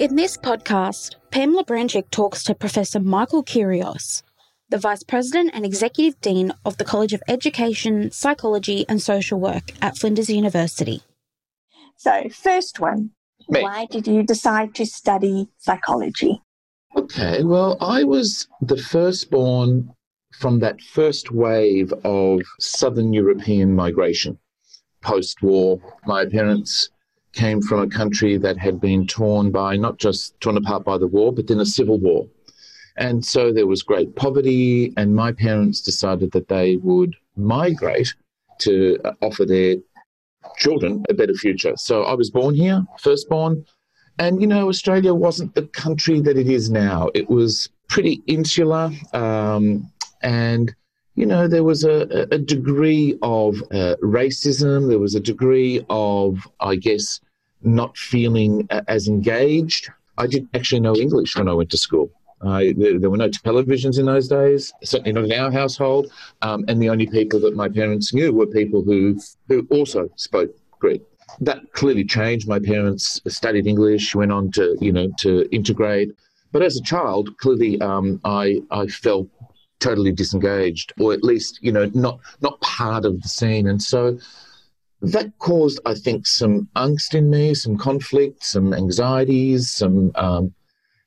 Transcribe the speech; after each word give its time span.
In 0.00 0.16
this 0.16 0.38
podcast, 0.38 1.16
Pamela 1.30 1.62
Branchick 1.62 2.08
talks 2.10 2.42
to 2.44 2.54
Professor 2.54 2.98
Michael 2.98 3.44
Kyrios, 3.44 4.22
the 4.70 4.78
Vice 4.78 5.02
President 5.02 5.50
and 5.52 5.66
Executive 5.66 6.18
Dean 6.22 6.54
of 6.64 6.78
the 6.78 6.86
College 6.86 7.12
of 7.12 7.22
Education, 7.28 8.10
Psychology 8.10 8.86
and 8.88 9.02
Social 9.02 9.38
Work 9.38 9.72
at 9.82 9.98
Flinders 9.98 10.30
University. 10.30 11.02
So, 11.96 12.30
first 12.30 12.80
one, 12.80 13.10
Me. 13.50 13.62
why 13.62 13.84
did 13.90 14.06
you 14.06 14.22
decide 14.22 14.74
to 14.76 14.86
study 14.86 15.48
psychology? 15.58 16.40
Okay, 16.96 17.44
well, 17.44 17.76
I 17.82 18.02
was 18.02 18.48
the 18.62 18.78
firstborn 18.78 19.92
from 20.32 20.60
that 20.60 20.80
first 20.80 21.30
wave 21.30 21.92
of 22.04 22.40
Southern 22.58 23.12
European 23.12 23.74
migration 23.74 24.38
post 25.02 25.42
war. 25.42 25.78
My 26.06 26.24
parents 26.24 26.88
came 27.32 27.62
from 27.62 27.80
a 27.80 27.88
country 27.88 28.36
that 28.38 28.58
had 28.58 28.80
been 28.80 29.06
torn 29.06 29.50
by 29.50 29.76
not 29.76 29.98
just 29.98 30.38
torn 30.40 30.56
apart 30.56 30.84
by 30.84 30.98
the 30.98 31.06
war, 31.06 31.32
but 31.32 31.46
then 31.46 31.60
a 31.60 31.66
civil 31.66 31.98
war. 31.98 32.26
And 32.96 33.24
so 33.24 33.52
there 33.52 33.66
was 33.66 33.82
great 33.82 34.16
poverty, 34.16 34.92
and 34.96 35.14
my 35.14 35.32
parents 35.32 35.80
decided 35.80 36.32
that 36.32 36.48
they 36.48 36.76
would 36.76 37.14
migrate 37.36 38.14
to 38.58 38.98
uh, 39.04 39.12
offer 39.22 39.46
their 39.46 39.76
children 40.58 41.04
a 41.08 41.14
better 41.14 41.34
future. 41.34 41.74
So 41.76 42.02
I 42.02 42.14
was 42.14 42.30
born 42.30 42.54
here, 42.54 42.84
firstborn. 42.98 43.64
And, 44.18 44.40
you 44.40 44.46
know, 44.46 44.68
Australia 44.68 45.14
wasn't 45.14 45.54
the 45.54 45.62
country 45.68 46.20
that 46.20 46.36
it 46.36 46.48
is 46.48 46.68
now. 46.68 47.08
It 47.14 47.30
was 47.30 47.70
pretty 47.88 48.22
insular. 48.26 48.90
Um, 49.14 49.90
and, 50.22 50.74
you 51.20 51.26
know, 51.26 51.46
there 51.46 51.64
was 51.64 51.84
a, 51.84 52.26
a 52.32 52.38
degree 52.38 53.18
of 53.20 53.56
uh, 53.72 53.94
racism. 54.02 54.88
There 54.88 54.98
was 54.98 55.14
a 55.14 55.20
degree 55.20 55.84
of, 55.90 56.48
I 56.60 56.76
guess, 56.76 57.20
not 57.60 57.94
feeling 57.98 58.66
uh, 58.70 58.80
as 58.88 59.06
engaged. 59.06 59.90
I 60.16 60.26
didn't 60.26 60.48
actually 60.54 60.80
know 60.80 60.96
English 60.96 61.36
when 61.36 61.46
I 61.46 61.52
went 61.52 61.68
to 61.72 61.76
school. 61.76 62.10
There, 62.42 62.98
there, 62.98 63.10
were 63.10 63.18
no 63.18 63.28
televisions 63.28 63.98
in 63.98 64.06
those 64.06 64.28
days, 64.28 64.72
certainly 64.82 65.12
not 65.12 65.24
in 65.24 65.32
our 65.32 65.52
household. 65.52 66.10
Um, 66.40 66.64
and 66.68 66.80
the 66.80 66.88
only 66.88 67.06
people 67.06 67.38
that 67.40 67.54
my 67.54 67.68
parents 67.68 68.14
knew 68.14 68.32
were 68.32 68.46
people 68.46 68.82
who, 68.82 69.20
who 69.48 69.66
also 69.70 70.08
spoke 70.16 70.50
Greek. 70.78 71.02
That 71.42 71.70
clearly 71.74 72.04
changed. 72.04 72.48
My 72.48 72.60
parents 72.60 73.20
studied 73.28 73.66
English, 73.66 74.14
went 74.14 74.32
on 74.32 74.50
to, 74.52 74.74
you 74.80 74.90
know, 74.90 75.10
to 75.18 75.46
integrate. 75.54 76.12
But 76.50 76.62
as 76.62 76.78
a 76.78 76.82
child, 76.82 77.36
clearly 77.36 77.78
um, 77.82 78.22
I, 78.24 78.62
I 78.70 78.86
felt 78.86 79.28
totally 79.80 80.12
disengaged, 80.12 80.92
or 80.98 81.12
at 81.12 81.24
least, 81.24 81.58
you 81.62 81.72
know, 81.72 81.90
not, 81.94 82.20
not 82.40 82.60
part 82.60 83.04
of 83.04 83.20
the 83.22 83.28
scene. 83.28 83.66
And 83.66 83.82
so 83.82 84.18
that 85.02 85.32
caused, 85.38 85.80
I 85.86 85.94
think, 85.94 86.26
some 86.26 86.68
angst 86.76 87.14
in 87.14 87.30
me, 87.30 87.54
some 87.54 87.76
conflict, 87.76 88.44
some 88.44 88.72
anxieties, 88.72 89.70
some 89.70 90.12
um, 90.14 90.54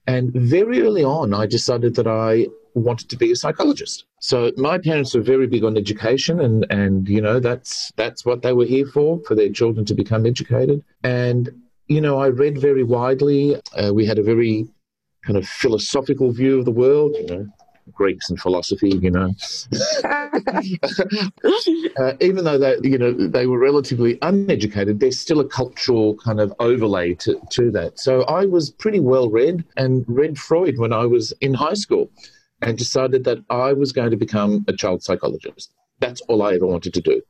and 0.08 0.34
very 0.34 0.82
early 0.82 1.04
on, 1.04 1.34
I 1.34 1.46
decided 1.46 1.96
that 1.96 2.08
I 2.08 2.48
wanted 2.74 3.10
to 3.10 3.18
be 3.18 3.32
a 3.32 3.36
psychologist. 3.36 4.06
So 4.20 4.52
my 4.58 4.78
parents 4.78 5.14
were 5.14 5.22
very 5.22 5.48
big 5.48 5.64
on 5.64 5.78
education, 5.78 6.40
and 6.42 6.66
and 6.70 7.08
you 7.08 7.22
know 7.22 7.40
that's 7.40 7.92
that's 7.96 8.26
what 8.26 8.42
they 8.42 8.54
were 8.54 8.66
here 8.66 8.86
for 8.86 9.22
for 9.26 9.36
their 9.36 9.50
children 9.50 9.86
to 9.86 9.94
become 9.94 10.26
educated. 10.26 10.84
And 11.04 11.50
you 11.88 12.02
know, 12.02 12.20
I 12.20 12.28
read 12.28 12.58
very 12.58 12.84
widely. 12.84 13.56
Uh, 13.78 13.94
we 13.94 14.06
had 14.06 14.20
a 14.20 14.24
very 14.24 14.68
kind 15.26 15.38
of 15.38 15.48
philosophical 15.48 16.32
view 16.32 16.60
of 16.60 16.66
the 16.66 16.72
world. 16.72 17.16
You 17.16 17.28
know, 17.28 17.48
Greeks 17.92 18.30
and 18.30 18.40
philosophy, 18.40 18.90
you 18.90 19.12
know. 19.12 19.34
uh, 21.98 22.14
even 22.22 22.44
though 22.44 22.58
they, 22.58 22.78
you 22.84 22.98
know, 22.98 23.14
they 23.14 23.46
were 23.48 23.60
relatively 23.60 24.18
uneducated, 24.22 25.00
there's 25.00 25.20
still 25.20 25.40
a 25.40 25.48
cultural 25.48 26.16
kind 26.18 26.40
of 26.40 26.54
overlay 26.60 27.14
to, 27.16 27.40
to 27.52 27.72
that. 27.72 28.00
So 28.00 28.24
I 28.24 28.46
was 28.46 28.70
pretty 28.72 29.00
well 29.00 29.30
read 29.30 29.64
and 29.78 30.06
read 30.08 30.38
Freud 30.38 30.78
when 30.78 30.94
I 30.94 31.06
was 31.06 31.34
in 31.42 31.54
high 31.54 31.74
school 31.74 32.10
and 32.62 32.78
decided 32.78 33.24
that 33.26 33.40
I 33.50 33.74
was 33.74 33.92
going 33.92 34.12
to 34.12 34.18
become 34.18 34.64
a 34.68 34.74
child 34.74 35.04
psychologist. 35.04 35.74
That's 36.00 36.22
all 36.22 36.42
I 36.42 36.54
ever 36.54 36.66
wanted 36.66 36.94
to 36.94 37.02
do. 37.02 37.22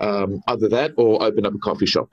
Um, 0.00 0.42
other 0.48 0.68
that 0.68 0.92
or 0.96 1.22
open 1.22 1.46
up 1.46 1.54
a 1.54 1.58
coffee 1.58 1.86
shop. 1.86 2.10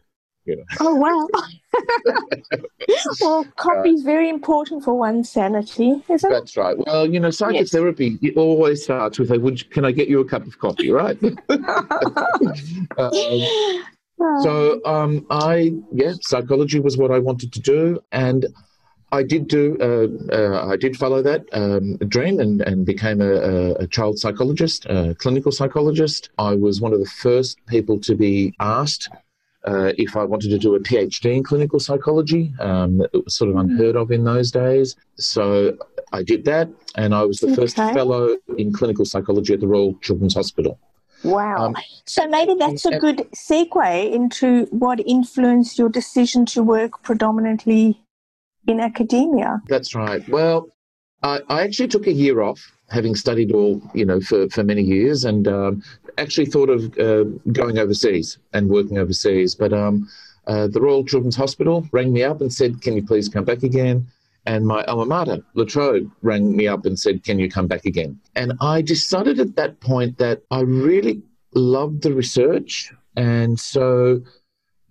You 0.49 0.55
know. 0.57 0.63
Oh 0.79 0.95
wow! 0.95 1.27
well, 3.21 3.45
coffee 3.55 3.91
is 3.91 4.01
very 4.01 4.29
important 4.29 4.83
for 4.83 4.95
one's 4.95 5.29
sanity, 5.29 6.01
isn't 6.09 6.31
it? 6.31 6.33
That's 6.33 6.57
right. 6.57 6.75
Well, 6.75 7.05
you 7.05 7.19
know, 7.19 7.29
psychotherapy 7.29 8.17
yes. 8.19 8.31
it 8.31 8.37
always 8.37 8.83
starts 8.83 9.19
with, 9.19 9.31
a 9.31 9.39
"Would 9.39 9.69
can 9.69 9.85
I 9.85 9.91
get 9.91 10.07
you 10.07 10.21
a 10.21 10.25
cup 10.25 10.47
of 10.47 10.57
coffee?" 10.57 10.89
Right. 10.89 11.21
um, 12.97 13.11
so, 14.41 14.81
um, 14.85 15.27
I 15.29 15.71
yeah, 15.93 16.13
psychology 16.21 16.79
was 16.79 16.97
what 16.97 17.11
I 17.11 17.19
wanted 17.19 17.53
to 17.53 17.59
do, 17.59 17.99
and 18.11 18.47
I 19.11 19.21
did 19.21 19.47
do. 19.47 19.77
Uh, 19.79 20.35
uh, 20.35 20.67
I 20.67 20.77
did 20.77 20.97
follow 20.97 21.21
that 21.21 21.45
um, 21.53 21.97
dream 21.97 22.39
and, 22.39 22.61
and 22.61 22.87
became 22.87 23.21
a, 23.21 23.73
a, 23.73 23.87
child 23.87 24.17
psychologist, 24.17 24.85
a 24.87 25.15
clinical 25.19 25.51
psychologist. 25.51 26.29
I 26.37 26.55
was 26.55 26.81
one 26.81 26.93
of 26.93 26.99
the 26.99 27.05
first 27.05 27.59
people 27.67 27.99
to 28.01 28.15
be 28.15 28.53
asked 28.59 29.09
uh, 29.65 29.91
if 29.97 30.15
I 30.15 30.23
wanted 30.23 30.49
to 30.49 30.57
do 30.57 30.75
a 30.75 30.79
PhD 30.79 31.35
in 31.35 31.43
clinical 31.43 31.79
psychology. 31.79 32.53
Um, 32.59 33.01
it 33.13 33.25
was 33.25 33.35
sort 33.35 33.49
of 33.49 33.57
unheard 33.57 33.95
of 33.95 34.11
in 34.11 34.23
those 34.23 34.51
days. 34.51 34.95
So 35.17 35.77
I 36.13 36.23
did 36.23 36.45
that, 36.45 36.69
and 36.95 37.13
I 37.13 37.23
was 37.23 37.39
the 37.39 37.47
okay. 37.47 37.55
first 37.55 37.75
fellow 37.75 38.37
in 38.57 38.71
clinical 38.73 39.05
psychology 39.05 39.53
at 39.53 39.59
the 39.59 39.67
Royal 39.67 39.95
Children's 39.95 40.35
Hospital. 40.35 40.79
Wow. 41.23 41.57
Um, 41.57 41.75
so 42.05 42.27
maybe 42.27 42.55
that's 42.57 42.85
a 42.85 42.97
good 42.97 43.27
segue 43.35 44.13
into 44.13 44.65
what 44.71 45.01
influenced 45.05 45.77
your 45.77 45.89
decision 45.89 46.45
to 46.47 46.63
work 46.63 47.03
predominantly 47.03 47.99
in 48.67 48.79
academia. 48.79 49.61
That's 49.67 49.93
right. 49.95 50.27
Well, 50.29 50.69
I, 51.21 51.41
I 51.49 51.63
actually 51.63 51.89
took 51.89 52.07
a 52.07 52.13
year 52.13 52.41
off 52.41 52.71
having 52.89 53.15
studied 53.15 53.51
all, 53.51 53.81
you 53.93 54.05
know, 54.05 54.21
for, 54.21 54.49
for 54.49 54.63
many 54.63 54.81
years 54.81 55.25
and 55.25 55.47
um, 55.47 55.83
actually 56.19 56.45
thought 56.45 56.69
of 56.69 56.97
uh, 56.99 57.23
going 57.51 57.77
overseas 57.77 58.37
and 58.53 58.69
working 58.69 58.97
overseas. 58.97 59.55
But 59.55 59.73
um, 59.73 60.07
uh, 60.47 60.67
the 60.67 60.81
Royal 60.81 61.05
Children's 61.05 61.35
Hospital 61.35 61.87
rang 61.91 62.11
me 62.11 62.23
up 62.23 62.41
and 62.41 62.53
said, 62.53 62.81
Can 62.81 62.95
you 62.95 63.05
please 63.05 63.29
come 63.29 63.45
back 63.45 63.63
again? 63.63 64.07
And 64.45 64.65
my 64.65 64.83
alma 64.85 65.05
mater, 65.05 65.43
La 65.53 65.65
Trobe, 65.65 66.09
rang 66.21 66.55
me 66.55 66.67
up 66.67 66.85
and 66.85 66.99
said, 66.99 67.23
Can 67.23 67.39
you 67.39 67.49
come 67.49 67.67
back 67.67 67.85
again? 67.85 68.19
And 68.35 68.53
I 68.61 68.81
decided 68.81 69.39
at 69.39 69.55
that 69.55 69.79
point 69.79 70.17
that 70.17 70.43
I 70.51 70.61
really 70.61 71.21
loved 71.53 72.03
the 72.03 72.13
research. 72.13 72.91
And 73.15 73.59
so 73.59 74.21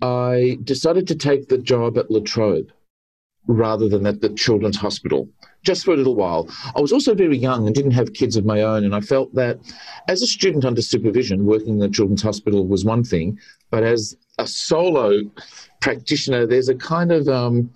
I 0.02 0.58
decided 0.64 1.06
to 1.08 1.14
take 1.14 1.48
the 1.48 1.58
job 1.58 1.98
at 1.98 2.10
La 2.10 2.20
Trobe 2.20 2.70
rather 3.46 3.88
than 3.88 4.06
at 4.06 4.20
the 4.20 4.28
Children's 4.30 4.76
Hospital 4.76 5.28
just 5.62 5.84
for 5.84 5.92
a 5.92 5.96
little 5.96 6.14
while. 6.14 6.48
I 6.74 6.80
was 6.80 6.92
also 6.92 7.14
very 7.14 7.36
young 7.36 7.66
and 7.66 7.74
didn't 7.74 7.92
have 7.92 8.12
kids 8.12 8.36
of 8.36 8.44
my 8.44 8.62
own, 8.62 8.84
and 8.84 8.94
I 8.94 9.00
felt 9.00 9.34
that 9.34 9.58
as 10.08 10.22
a 10.22 10.26
student 10.26 10.64
under 10.64 10.82
supervision, 10.82 11.46
working 11.46 11.74
in 11.74 11.78
the 11.78 11.88
Children's 11.88 12.22
Hospital 12.22 12.66
was 12.66 12.84
one 12.84 13.04
thing, 13.04 13.38
but 13.70 13.82
as 13.82 14.16
a 14.38 14.46
solo 14.46 15.20
practitioner, 15.80 16.46
there's 16.46 16.68
a 16.68 16.74
kind 16.74 17.12
of 17.12 17.28
um, 17.28 17.70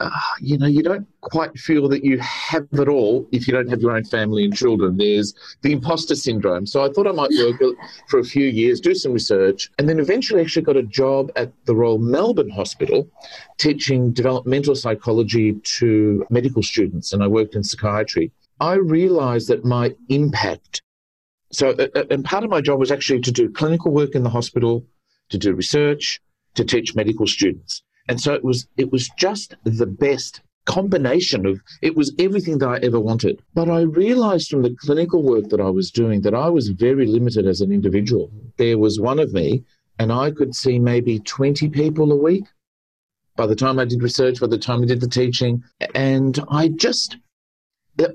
uh, 0.00 0.10
you 0.40 0.58
know, 0.58 0.66
you 0.66 0.82
don't 0.82 1.06
quite 1.22 1.56
feel 1.58 1.88
that 1.88 2.04
you 2.04 2.18
have 2.18 2.66
it 2.72 2.88
all 2.88 3.26
if 3.32 3.48
you 3.48 3.54
don't 3.54 3.68
have 3.68 3.80
your 3.80 3.92
own 3.92 4.04
family 4.04 4.44
and 4.44 4.54
children. 4.54 4.96
There's 4.96 5.34
the 5.62 5.72
imposter 5.72 6.14
syndrome. 6.14 6.66
So 6.66 6.84
I 6.84 6.90
thought 6.90 7.06
I 7.06 7.12
might 7.12 7.30
work 7.38 7.74
for 8.08 8.18
a 8.18 8.24
few 8.24 8.46
years, 8.46 8.78
do 8.78 8.94
some 8.94 9.12
research, 9.12 9.70
and 9.78 9.88
then 9.88 9.98
eventually 9.98 10.42
actually 10.42 10.62
got 10.62 10.76
a 10.76 10.82
job 10.82 11.30
at 11.36 11.50
the 11.64 11.74
Royal 11.74 11.98
Melbourne 11.98 12.50
Hospital 12.50 13.08
teaching 13.58 14.12
developmental 14.12 14.74
psychology 14.74 15.54
to 15.78 16.26
medical 16.28 16.62
students, 16.62 17.12
and 17.12 17.22
I 17.22 17.28
worked 17.28 17.54
in 17.54 17.64
psychiatry. 17.64 18.32
I 18.60 18.74
realized 18.74 19.48
that 19.48 19.64
my 19.64 19.94
impact, 20.08 20.82
so, 21.52 21.70
uh, 21.70 21.88
uh, 21.94 22.04
and 22.10 22.24
part 22.24 22.44
of 22.44 22.50
my 22.50 22.60
job 22.60 22.78
was 22.78 22.90
actually 22.90 23.20
to 23.20 23.32
do 23.32 23.50
clinical 23.50 23.92
work 23.92 24.14
in 24.14 24.24
the 24.24 24.30
hospital, 24.30 24.84
to 25.30 25.38
do 25.38 25.54
research, 25.54 26.20
to 26.54 26.64
teach 26.64 26.94
medical 26.94 27.26
students. 27.26 27.82
And 28.08 28.20
so 28.20 28.34
it 28.34 28.44
was 28.44 28.66
it 28.76 28.92
was 28.92 29.08
just 29.16 29.54
the 29.64 29.86
best 29.86 30.40
combination 30.66 31.46
of 31.46 31.60
it 31.80 31.96
was 31.96 32.12
everything 32.18 32.58
that 32.58 32.68
I 32.68 32.78
ever 32.78 33.00
wanted. 33.00 33.40
But 33.54 33.70
I 33.70 33.82
realized 33.82 34.50
from 34.50 34.62
the 34.62 34.76
clinical 34.80 35.22
work 35.22 35.48
that 35.48 35.60
I 35.60 35.70
was 35.70 35.90
doing 35.90 36.20
that 36.22 36.34
I 36.34 36.48
was 36.48 36.68
very 36.68 37.06
limited 37.06 37.46
as 37.46 37.60
an 37.60 37.72
individual. 37.72 38.30
There 38.58 38.78
was 38.78 39.00
one 39.00 39.18
of 39.18 39.32
me, 39.32 39.64
and 39.98 40.12
I 40.12 40.30
could 40.30 40.54
see 40.54 40.78
maybe 40.78 41.20
20 41.20 41.68
people 41.70 42.12
a 42.12 42.16
week 42.16 42.44
by 43.36 43.46
the 43.46 43.56
time 43.56 43.78
I 43.78 43.84
did 43.84 44.02
research, 44.02 44.40
by 44.40 44.48
the 44.48 44.58
time 44.58 44.82
I 44.82 44.86
did 44.86 45.00
the 45.00 45.08
teaching. 45.08 45.62
And 45.94 46.38
I 46.50 46.68
just, 46.68 47.16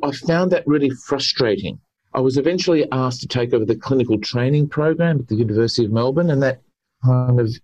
I 0.03 0.11
found 0.11 0.51
that 0.51 0.67
really 0.67 0.89
frustrating. 0.89 1.79
I 2.13 2.19
was 2.19 2.37
eventually 2.37 2.91
asked 2.91 3.21
to 3.21 3.27
take 3.27 3.53
over 3.53 3.63
the 3.63 3.75
clinical 3.75 4.19
training 4.19 4.67
program 4.67 5.19
at 5.19 5.27
the 5.27 5.35
University 5.35 5.85
of 5.85 5.91
Melbourne, 5.91 6.29
and 6.29 6.43
that 6.43 6.61
kind 7.05 7.39
of 7.39 7.55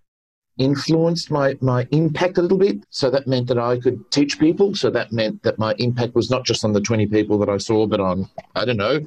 influenced 0.58 1.32
my, 1.32 1.58
my 1.62 1.88
impact 1.92 2.38
a 2.38 2.42
little 2.42 2.58
bit. 2.58 2.84
So 2.90 3.10
that 3.10 3.28
meant 3.28 3.48
that 3.48 3.58
I 3.58 3.80
could 3.80 4.10
teach 4.12 4.40
people. 4.40 4.76
So 4.76 4.90
that 4.90 5.12
meant 5.12 5.44
that 5.44 5.60
my 5.60 5.76
impact 5.78 6.16
was 6.16 6.30
not 6.30 6.46
just 6.46 6.66
on 6.66 6.74
the 6.74 6.82
20 6.82 7.08
people 7.08 7.38
that 7.40 7.50
I 7.50 7.58
saw, 7.58 7.86
but 7.88 8.00
on, 8.00 8.30
I 8.56 8.66
don't 8.66 8.78
know, 8.78 9.06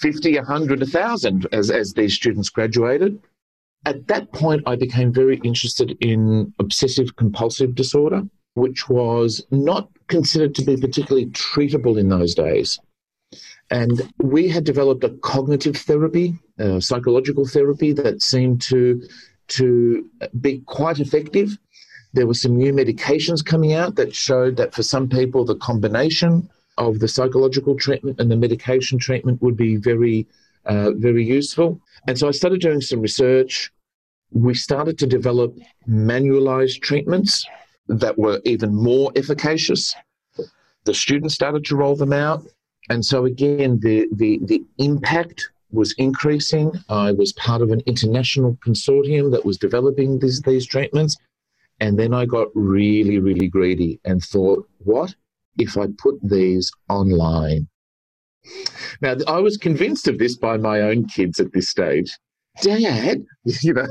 50, 0.00 0.36
100, 0.36 0.80
1,000 0.80 1.46
as, 1.52 1.70
as 1.70 1.92
these 1.92 2.14
students 2.14 2.50
graduated. 2.50 3.20
At 3.84 4.06
that 4.08 4.32
point, 4.32 4.62
I 4.66 4.76
became 4.76 5.12
very 5.12 5.38
interested 5.44 5.96
in 6.00 6.52
obsessive 6.58 7.16
compulsive 7.16 7.74
disorder. 7.74 8.22
which 8.54 8.88
was 8.88 9.44
not 9.50 9.88
considered 10.08 10.54
to 10.56 10.64
be 10.64 10.76
particularly 10.76 11.26
treatable 11.26 11.98
in 11.98 12.08
those 12.08 12.34
days. 12.34 12.78
And 13.70 14.12
we 14.18 14.48
had 14.48 14.64
developed 14.64 15.04
a 15.04 15.16
cognitive 15.22 15.76
therapy, 15.76 16.38
a 16.58 16.80
psychological 16.80 17.46
therapy 17.46 17.92
that 17.94 18.20
seemed 18.20 18.60
to, 18.62 19.02
to 19.56 20.08
be 20.40 20.58
quite 20.66 20.98
effective. 21.00 21.56
There 22.14 22.26
were 22.26 22.34
some 22.34 22.56
new 22.56 22.72
medications 22.72 23.44
coming 23.44 23.72
out 23.72 23.94
that 23.96 24.14
showed 24.14 24.56
that 24.56 24.74
for 24.74 24.82
some 24.82 25.08
people, 25.08 25.44
the 25.44 25.56
combination 25.56 26.48
of 26.78 26.98
the 26.98 27.08
psychological 27.08 27.76
treatment 27.76 28.20
and 28.20 28.30
the 28.30 28.36
medication 28.36 28.98
treatment 28.98 29.40
would 29.42 29.56
be 29.56 29.76
very, 29.76 30.26
uh, 30.66 30.90
very 30.92 31.24
useful. 31.24 31.80
And 32.06 32.18
so 32.18 32.28
I 32.28 32.32
started 32.32 32.60
doing 32.60 32.80
some 32.80 33.00
research. 33.00 33.72
We 34.30 34.54
started 34.54 34.98
to 34.98 35.06
develop 35.06 35.56
manualized 35.88 36.80
treatments 36.80 37.46
that 37.88 38.18
were 38.18 38.40
even 38.44 38.74
more 38.74 39.12
efficacious. 39.16 39.94
The 40.84 40.94
students 40.94 41.34
started 41.34 41.64
to 41.66 41.76
roll 41.76 41.96
them 41.96 42.12
out. 42.12 42.44
And 42.88 43.04
so 43.04 43.26
again, 43.26 43.78
the, 43.80 44.08
the, 44.12 44.40
the 44.42 44.64
impact 44.78 45.51
was 45.72 45.92
increasing. 45.94 46.72
I 46.88 47.12
was 47.12 47.32
part 47.32 47.62
of 47.62 47.70
an 47.70 47.80
international 47.86 48.56
consortium 48.64 49.30
that 49.32 49.44
was 49.44 49.56
developing 49.56 50.18
these, 50.18 50.40
these 50.42 50.66
treatments. 50.66 51.16
And 51.80 51.98
then 51.98 52.14
I 52.14 52.26
got 52.26 52.48
really, 52.54 53.18
really 53.18 53.48
greedy 53.48 54.00
and 54.04 54.22
thought, 54.22 54.68
what 54.78 55.14
if 55.58 55.76
I 55.76 55.86
put 55.98 56.14
these 56.22 56.70
online? 56.88 57.68
Now, 59.00 59.16
I 59.26 59.38
was 59.38 59.56
convinced 59.56 60.08
of 60.08 60.18
this 60.18 60.36
by 60.36 60.56
my 60.56 60.80
own 60.80 61.06
kids 61.06 61.40
at 61.40 61.52
this 61.52 61.68
stage. 61.68 62.16
Dad, 62.60 63.24
you 63.62 63.72
know, 63.72 63.86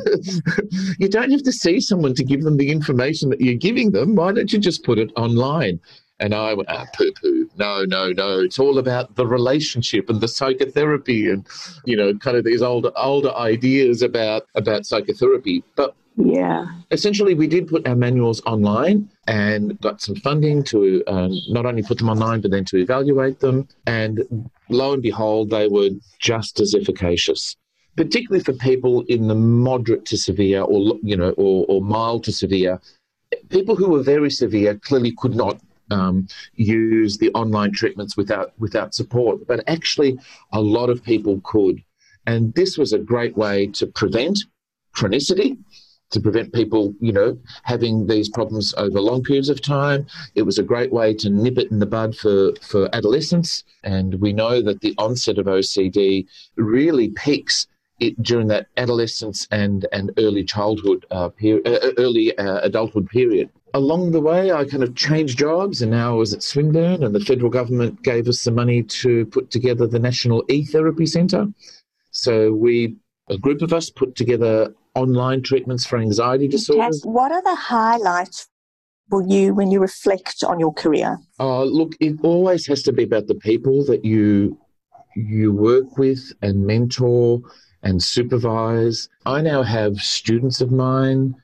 you 1.00 1.10
don't 1.10 1.32
have 1.32 1.44
to 1.44 1.52
see 1.52 1.80
someone 1.80 2.14
to 2.16 2.24
give 2.24 2.44
them 2.44 2.58
the 2.58 2.70
information 2.70 3.30
that 3.30 3.42
you're 3.42 3.56
giving 3.56 3.92
them. 3.92 4.16
Why 4.16 4.32
don't 4.32 4.54
you 4.54 4.60
just 4.60 4.84
put 4.84 5.00
it 5.00 5.12
online? 5.16 5.80
And 6.22 6.36
I 6.36 6.54
went, 6.54 6.70
ah, 6.70 6.86
poo 6.96 7.12
poo. 7.20 7.50
No, 7.58 7.84
no, 7.84 8.12
no. 8.12 8.40
It's 8.40 8.60
all 8.60 8.78
about 8.78 9.16
the 9.16 9.26
relationship 9.26 10.08
and 10.08 10.22
the 10.22 10.28
psychotherapy 10.28 11.30
and, 11.30 11.46
you 11.84 11.98
know, 11.98 12.14
kind 12.14 12.38
of 12.38 12.46
these 12.46 12.62
older 12.62 12.92
older 12.96 13.34
ideas 13.36 14.04
about 14.04 14.46
about 14.54 14.86
psychotherapy. 14.86 15.64
But 15.76 15.96
yeah, 16.18 16.68
essentially, 16.92 17.34
we 17.34 17.48
did 17.48 17.68
put 17.68 17.88
our 17.88 17.96
manuals 17.96 18.40
online 18.46 19.10
and 19.26 19.80
got 19.82 20.00
some 20.00 20.16
funding 20.18 20.64
to 20.66 21.04
um, 21.08 21.32
not 21.50 21.66
only 21.66 21.82
put 21.82 21.98
them 21.98 22.10
online 22.10 22.42
but 22.42 22.52
then 22.52 22.66
to 22.66 22.78
evaluate 22.78 23.40
them. 23.40 23.68
And 23.88 24.48
lo 24.70 24.94
and 24.94 25.02
behold, 25.02 25.50
they 25.50 25.68
were 25.68 25.90
just 26.20 26.60
as 26.60 26.76
efficacious 26.76 27.56
particularly 27.98 28.42
for 28.42 28.54
people 28.54 29.02
in 29.10 29.28
the 29.28 29.36
moderate 29.36 30.06
to 30.06 30.18
severe 30.18 30.62
or 30.62 30.98
you 31.04 31.18
know 31.18 31.32
or, 31.32 31.66
or 31.68 31.82
mild 31.82 32.24
to 32.24 32.32
severe 32.32 32.80
people 33.50 33.76
who 33.76 33.90
were 33.90 34.02
very 34.02 34.30
severe 34.30 34.76
clearly 34.76 35.14
could 35.18 35.36
not 35.36 35.60
um, 35.92 36.28
use 36.56 37.18
the 37.18 37.32
online 37.34 37.72
treatments 37.72 38.18
without 38.18 38.54
without 38.60 38.94
support. 38.94 39.46
But 39.48 39.64
actually, 39.68 40.18
a 40.52 40.62
lot 40.62 40.90
of 40.90 41.04
people 41.04 41.42
could, 41.44 41.84
and 42.26 42.54
this 42.54 42.78
was 42.78 42.94
a 42.94 43.00
great 43.00 43.38
way 43.38 43.68
to 43.68 43.88
prevent 43.88 44.40
chronicity, 44.96 45.58
to 46.12 46.20
prevent 46.20 46.54
people, 46.54 46.94
you 47.00 47.12
know, 47.12 47.38
having 47.64 48.08
these 48.08 48.30
problems 48.30 48.74
over 48.78 49.00
long 49.00 49.24
periods 49.24 49.50
of 49.50 49.62
time. 49.62 50.06
It 50.36 50.44
was 50.44 50.58
a 50.58 50.64
great 50.64 50.92
way 50.92 51.14
to 51.16 51.30
nip 51.30 51.58
it 51.58 51.72
in 51.72 51.80
the 51.80 51.86
bud 51.86 52.16
for 52.16 52.54
for 52.62 52.90
adolescents, 52.94 53.64
and 53.84 54.16
we 54.16 54.34
know 54.34 54.62
that 54.62 54.82
the 54.82 54.96
onset 54.98 55.38
of 55.38 55.46
OCD 55.46 56.26
really 56.56 57.10
peaks 57.10 57.68
it, 58.02 58.22
during 58.22 58.48
that 58.48 58.68
adolescence 58.78 59.48
and 59.52 59.88
and 59.92 60.12
early 60.18 60.44
childhood 60.44 61.06
uh, 61.12 61.30
period, 61.30 61.68
uh, 61.68 61.92
early 61.98 62.38
uh, 62.38 62.60
adulthood 62.62 63.08
period 63.10 63.50
along 63.74 64.12
the 64.12 64.22
way, 64.22 64.52
I 64.52 64.66
kind 64.66 64.84
of 64.84 64.96
changed 64.96 65.38
jobs, 65.38 65.82
and 65.82 65.92
now 65.92 66.12
I 66.12 66.16
was 66.16 66.34
at 66.34 66.44
Swinburne, 66.44 67.04
and 67.04 67.16
the 67.16 67.20
federal 67.20 67.50
government 67.50 68.02
gave 68.04 68.28
us 68.28 68.40
some 68.40 68.56
money 68.56 68.84
to 68.84 69.26
put 69.28 69.52
together 69.52 69.88
the 69.88 70.00
National 70.00 70.44
E 70.50 70.66
Therapy 70.66 71.06
Centre. 71.06 71.48
So 72.12 72.54
we, 72.54 72.98
a 73.30 73.38
group 73.38 73.62
of 73.62 73.74
us, 73.74 73.90
put 73.90 74.16
together 74.16 74.74
online 74.96 75.42
treatments 75.42 75.86
for 75.86 75.98
anxiety 75.98 76.48
disorders. 76.48 77.02
what 77.06 77.32
are 77.32 77.42
the 77.42 77.56
highlights 77.56 78.50
for 79.10 79.22
you 79.24 79.54
when 79.54 79.72
you 79.72 79.80
reflect 79.80 80.44
on 80.44 80.60
your 80.60 80.74
career? 80.74 81.18
Oh, 81.40 81.64
look, 81.64 81.94
it 82.02 82.18
always 82.24 82.68
has 82.68 82.84
to 82.84 82.94
be 82.94 83.04
about 83.04 83.28
the 83.28 83.36
people 83.36 83.86
that 83.86 84.04
you 84.04 84.58
you 85.14 85.52
work 85.52 85.98
with 85.98 86.32
and 86.42 86.66
mentor 86.66 87.42
and 87.84 88.02
supervise. 88.02 89.10
I 89.26 89.42
now 89.42 89.64
have 89.64 89.98
students 90.02 90.62
of 90.62 90.72
mine 90.72 91.36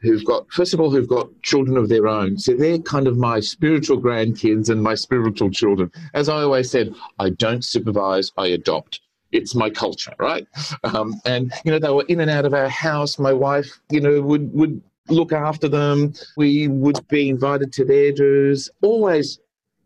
who've 0.00 0.24
got, 0.24 0.50
first 0.50 0.72
of 0.72 0.80
all, 0.80 0.90
who've 0.90 1.08
got 1.08 1.28
children 1.42 1.76
of 1.76 1.88
their 1.88 2.08
own. 2.08 2.38
So 2.38 2.54
they're 2.54 2.78
kind 2.78 3.06
of 3.06 3.18
my 3.18 3.40
spiritual 3.40 4.00
grandkids 4.00 4.70
and 4.70 4.82
my 4.82 4.94
spiritual 4.94 5.50
children. 5.50 5.90
As 6.14 6.28
I 6.28 6.42
always 6.42 6.70
said, 6.70 6.94
I 7.18 7.30
don't 7.30 7.64
supervise, 7.64 8.32
I 8.38 8.48
adopt. 8.48 9.00
It's 9.32 9.54
my 9.54 9.70
culture, 9.70 10.14
right? 10.18 10.46
Um, 10.82 11.20
and, 11.24 11.52
you 11.64 11.70
know, 11.70 11.78
they 11.78 11.90
were 11.90 12.06
in 12.08 12.20
and 12.20 12.30
out 12.30 12.46
of 12.46 12.54
our 12.54 12.68
house. 12.68 13.18
My 13.18 13.32
wife, 13.32 13.80
you 13.90 14.00
know, 14.00 14.20
would, 14.22 14.52
would 14.54 14.82
look 15.08 15.32
after 15.32 15.68
them. 15.68 16.14
We 16.36 16.66
would 16.66 17.06
be 17.08 17.28
invited 17.28 17.72
to 17.74 17.84
their 17.84 18.10
dues. 18.12 18.70
Always 18.82 19.38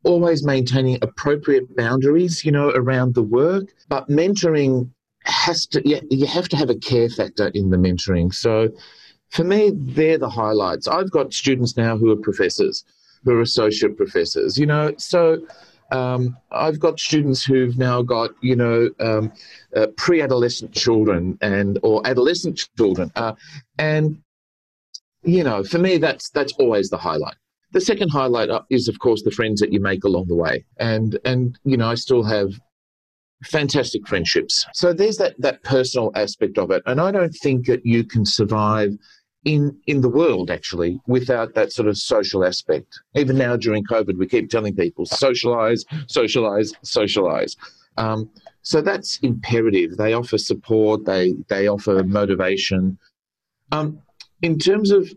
always 0.05 0.45
maintaining 0.45 0.99
appropriate 1.03 1.75
boundaries, 1.77 2.45
you 2.45 2.53
know, 2.53 2.71
around 2.71 3.15
the 3.15 3.23
work. 3.23 3.75
But 3.89 4.09
mentoring 4.09 4.91
has 5.25 5.67
to, 5.67 5.83
yeah, 5.89 6.01
you 6.11 6.27
have 6.27 6.49
to 6.51 6.57
have 6.57 6.71
a 6.71 6.75
care 6.75 7.09
factor 7.09 7.49
in 7.55 7.71
the 7.71 7.77
mentoring. 7.77 8.33
So 8.35 8.71
for 9.31 9.45
me, 9.45 9.73
they're 9.75 10.19
the 10.19 10.29
highlights. 10.29 10.87
I've 10.87 11.11
got 11.11 11.33
students 11.33 11.77
now 11.77 11.97
who 11.97 12.11
are 12.11 12.17
professors, 12.17 12.85
who 13.25 13.33
are 13.33 13.41
associate 13.41 13.97
professors, 13.97 14.59
you 14.59 14.67
know, 14.67 14.95
so 14.99 15.41
um, 15.91 16.37
I've 16.51 16.81
got 16.81 16.99
students 16.99 17.45
who've 17.45 17.77
now 17.79 18.03
got, 18.03 18.31
you 18.41 18.57
know, 18.57 18.91
um, 19.01 19.33
uh, 19.77 19.87
pre-adolescent 19.97 20.73
children 20.73 21.39
and 21.41 21.79
or 21.83 22.07
adolescent 22.07 22.69
children, 22.77 23.13
uh, 23.17 23.35
and 23.79 24.19
you 25.23 25.43
know, 25.43 25.65
for 25.65 25.79
me, 25.79 25.97
that's 25.99 26.31
that's 26.31 26.53
always 26.55 26.91
the 26.91 26.99
highlight. 26.99 27.37
The 27.73 27.81
second 27.81 28.11
highlight 28.11 28.51
uh, 28.51 28.63
is, 28.71 28.89
of 28.89 28.99
course, 28.99 29.23
the 29.23 29.31
friends 29.31 29.61
that 29.61 29.73
you 29.73 29.81
make 29.81 30.05
along 30.05 30.27
the 30.29 30.35
way, 30.35 30.65
and 30.79 31.19
and 31.25 31.59
you 31.65 31.77
know, 31.77 31.89
I 31.89 31.95
still 31.95 32.23
have 32.23 32.61
fantastic 33.45 34.07
friendships. 34.07 34.67
So 34.73 34.93
there's 34.93 35.17
that 35.19 35.35
that 35.41 35.63
personal 35.63 36.11
aspect 36.15 36.59
of 36.59 36.71
it, 36.71 36.83
and 36.87 37.01
I 37.01 37.11
don't 37.11 37.35
think 37.43 37.67
that 37.67 37.85
you 37.85 38.05
can 38.05 38.25
survive 38.25 38.97
in 39.45 39.77
in 39.87 40.01
the 40.01 40.09
world 40.09 40.51
actually 40.51 41.01
without 41.07 41.55
that 41.55 41.73
sort 41.73 41.89
of 41.89 41.97
social 41.97 42.45
aspect. 42.45 43.01
Even 43.15 43.37
now 43.37 43.57
during 43.57 43.85
COVID, 43.85 44.19
we 44.19 44.27
keep 44.27 44.51
telling 44.51 44.75
people 44.75 45.07
socialize, 45.07 45.85
socialize, 46.07 46.73
socialize. 46.83 47.57
Um, 47.97 48.31
so 48.63 48.81
that's 48.81 49.19
imperative. 49.19 49.97
They 49.97 50.15
offer 50.15 50.39
support. 50.39 51.05
They 51.05 51.35
they 51.49 51.69
offer 51.69 52.03
motivation. 52.03 52.99
Um, 53.73 53.99
in 54.43 54.59
terms 54.59 54.91
of 54.91 55.13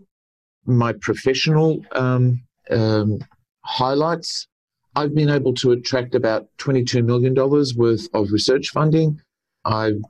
my 0.66 0.94
professional 0.94 1.86
um, 1.94 2.44
um 2.70 3.20
highlights, 3.64 4.48
I've 4.98 5.14
been 5.14 5.30
able 5.30 5.54
to 5.56 5.74
attract 5.74 6.16
about 6.16 6.48
twenty 6.58 6.84
two 6.84 7.04
million 7.04 7.36
dollars 7.36 7.76
worth 7.76 8.08
of 8.16 8.32
research 8.32 8.70
funding. 8.70 9.22
I've 9.64 10.02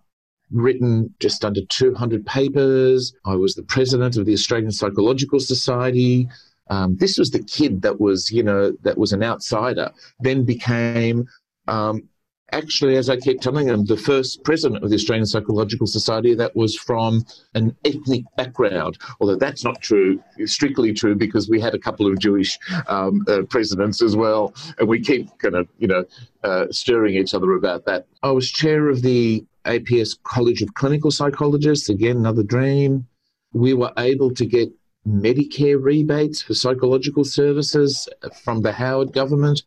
written 0.50 1.14
just 1.20 1.44
under 1.44 1.60
200 1.66 2.26
papers. 2.26 3.14
I 3.26 3.36
was 3.36 3.54
the 3.56 3.64
president 3.64 4.16
of 4.16 4.26
the 4.26 4.32
Australian 4.32 4.72
Psychological 4.72 5.42
Society. 5.42 6.30
Um, 6.70 6.96
this 6.96 7.18
was 7.18 7.32
the 7.32 7.44
kid 7.44 7.82
that 7.82 8.00
was, 8.00 8.32
you 8.32 8.44
know, 8.44 8.72
that 8.84 8.98
was 8.98 9.12
an 9.12 9.24
outsider, 9.24 9.92
then 10.22 10.46
became, 10.46 11.28
um, 11.68 12.08
actually, 12.52 12.96
as 12.96 13.10
I 13.10 13.18
keep 13.18 13.42
telling 13.42 13.68
them, 13.68 13.86
the 13.86 13.98
first 13.98 14.44
president 14.44 14.84
of 14.84 14.90
the 14.90 14.96
Australian 14.96 15.26
Psychological 15.26 15.88
Society 15.88 16.34
that 16.36 16.56
was 16.56 16.76
from 16.76 17.26
an 17.54 17.76
ethnic 17.86 18.24
background. 18.36 18.98
Although 19.20 19.36
that's 19.36 19.64
not 19.64 19.82
true, 19.82 20.22
strictly 20.46 20.94
true, 20.94 21.16
because 21.16 21.50
we 21.50 21.60
had 21.60 21.76
a 21.76 21.80
couple 21.80 22.08
of 22.08 22.20
Jewish 22.20 22.58
um, 22.88 23.26
uh, 23.28 23.42
presidents 23.50 24.02
as 24.02 24.16
well, 24.16 24.54
and 24.80 24.88
we 24.88 25.02
keep 25.02 25.38
kind 25.40 25.56
of, 25.56 25.68
you 25.78 25.88
know, 25.88 26.06
uh, 26.44 26.66
stirring 26.72 27.16
each 27.16 27.34
other 27.34 27.54
about 27.54 27.86
that. 27.86 28.08
I 28.24 28.32
was 28.32 28.50
chair 28.50 28.90
of 28.90 29.02
the 29.02 29.46
APS 29.66 30.18
College 30.24 30.62
of 30.62 30.74
Clinical 30.74 31.12
Psychologists, 31.12 31.90
again, 31.90 32.18
another 32.18 32.44
dream. 32.44 33.08
We 33.54 33.74
were 33.74 33.92
able 33.98 34.34
to 34.34 34.46
get 34.46 34.72
Medicare 35.08 35.82
rebates 35.82 36.42
for 36.42 36.54
psychological 36.54 37.24
services 37.24 38.10
from 38.44 38.62
the 38.62 38.74
Howard 38.74 39.14
government. 39.14 39.64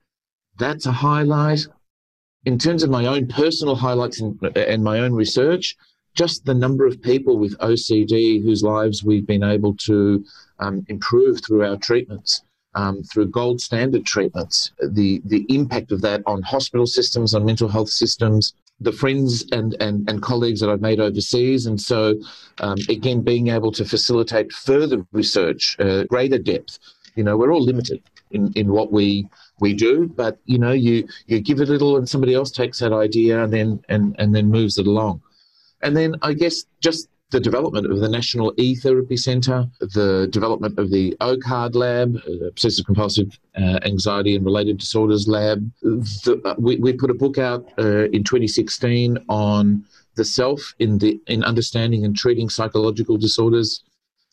That's 0.59 0.87
a 0.87 0.93
highlight. 0.93 1.67
In 2.45 2.59
terms 2.59 2.83
of 2.83 2.91
my 2.91 3.07
own 3.07 3.27
personal 3.29 3.75
highlights 3.75 4.21
and, 4.21 4.39
and 4.57 4.83
my 4.83 5.01
own 5.01 5.13
research, 5.13 5.77
just 6.15 6.45
the 6.45 6.55
number 6.55 6.87
of 6.87 7.03
people 7.03 7.39
with 7.39 7.59
OCD 7.59 8.43
whose 8.43 8.63
lives 8.63 9.05
we've 9.05 9.27
been 9.27 9.45
able 9.45 9.75
to 9.77 10.25
um, 10.59 10.85
improve 10.89 11.41
through 11.45 11.65
our 11.65 11.77
treatments. 11.77 12.43
Um, 12.77 13.03
through 13.03 13.31
gold 13.31 13.61
standard 13.61 14.07
treatments, 14.07 14.71
the 14.81 15.21
the 15.25 15.45
impact 15.49 15.91
of 15.91 16.03
that 16.03 16.23
on 16.25 16.41
hospital 16.43 16.87
systems, 16.87 17.35
on 17.35 17.45
mental 17.45 17.69
health 17.69 17.89
systems, 17.89 18.55
the 18.81 18.93
friends 18.93 19.45
and, 19.53 19.77
and, 19.81 20.09
and 20.09 20.23
colleagues 20.23 20.61
that 20.61 20.71
I've 20.71 20.81
made 20.81 21.01
overseas. 21.01 21.67
And 21.67 21.81
so, 21.81 22.15
um, 22.61 22.79
again, 22.89 23.21
being 23.21 23.49
able 23.49 23.73
to 23.73 23.85
facilitate 23.85 24.53
further 24.53 25.05
research, 25.13 25.77
uh, 25.79 26.05
greater 26.05 26.39
depth, 26.39 26.79
You 27.15 27.25
know, 27.25 27.37
we're 27.37 27.53
all 27.53 27.63
limited 27.63 28.03
in, 28.31 28.53
in 28.55 28.73
what 28.73 28.91
we 28.93 29.29
we 29.61 29.75
do, 29.75 30.09
but 30.09 30.39
you 30.45 30.59
know, 30.59 30.73
you 30.73 31.07
you 31.27 31.41
give 31.41 31.61
it 31.61 31.69
a 31.69 31.73
little, 31.73 31.97
and 31.97 32.09
somebody 32.09 32.35
else 32.35 32.51
takes 32.51 32.79
that 32.81 32.93
idea 32.93 33.43
and 33.43 33.53
then 33.53 33.85
and 33.89 34.17
and 34.19 34.35
then 34.35 34.51
moves 34.51 34.79
it 34.79 34.87
along. 34.87 35.23
And 35.83 35.97
then 35.97 36.15
I 36.23 36.35
guess 36.35 36.65
just 36.81 37.09
the 37.31 37.41
development 37.41 37.91
of 37.91 38.01
the 38.01 38.09
National 38.09 38.53
E 38.57 38.75
Therapy 38.75 39.17
Centre, 39.17 39.69
the 39.81 40.29
development 40.31 40.79
of 40.79 40.91
the 40.91 41.17
OCARD 41.21 41.75
lab, 41.75 42.17
uh, 42.17 42.47
obsessive 42.47 42.85
compulsive 42.85 43.39
uh, 43.57 43.79
anxiety 43.85 44.35
and 44.35 44.45
related 44.45 44.79
disorders 44.79 45.29
lab. 45.29 45.71
The, 45.83 46.41
uh, 46.45 46.55
we, 46.59 46.77
we 46.77 46.93
put 46.93 47.11
a 47.11 47.15
book 47.15 47.39
out 47.39 47.71
uh, 47.79 48.09
in 48.11 48.25
2016 48.25 49.19
on 49.29 49.85
the 50.17 50.25
self 50.25 50.75
in 50.81 50.99
the 50.99 51.21
in 51.29 51.45
understanding 51.45 52.05
and 52.05 52.17
treating 52.17 52.49
psychological 52.49 53.17
disorders 53.17 53.85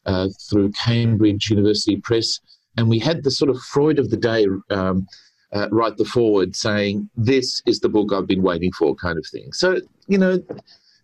uh, 0.05 0.29
through 0.49 0.71
Cambridge 0.71 1.49
University 1.49 1.97
Press, 1.97 2.39
and 2.77 2.89
we 2.89 2.99
had 2.99 3.23
the 3.23 3.31
sort 3.31 3.49
of 3.49 3.59
Freud 3.59 3.99
of 3.99 4.09
the 4.09 4.17
day. 4.17 4.45
Um, 4.69 5.07
uh, 5.53 5.69
write 5.71 5.95
the 5.95 6.03
foreword 6.03 6.57
saying, 6.57 7.09
This 7.15 7.61
is 7.65 7.79
the 7.79 7.87
book 7.87 8.11
I've 8.11 8.27
been 8.27 8.41
waiting 8.41 8.71
for, 8.73 8.93
kind 8.95 9.17
of 9.17 9.25
thing. 9.25 9.53
So, 9.53 9.79
you 10.07 10.17
know, 10.17 10.43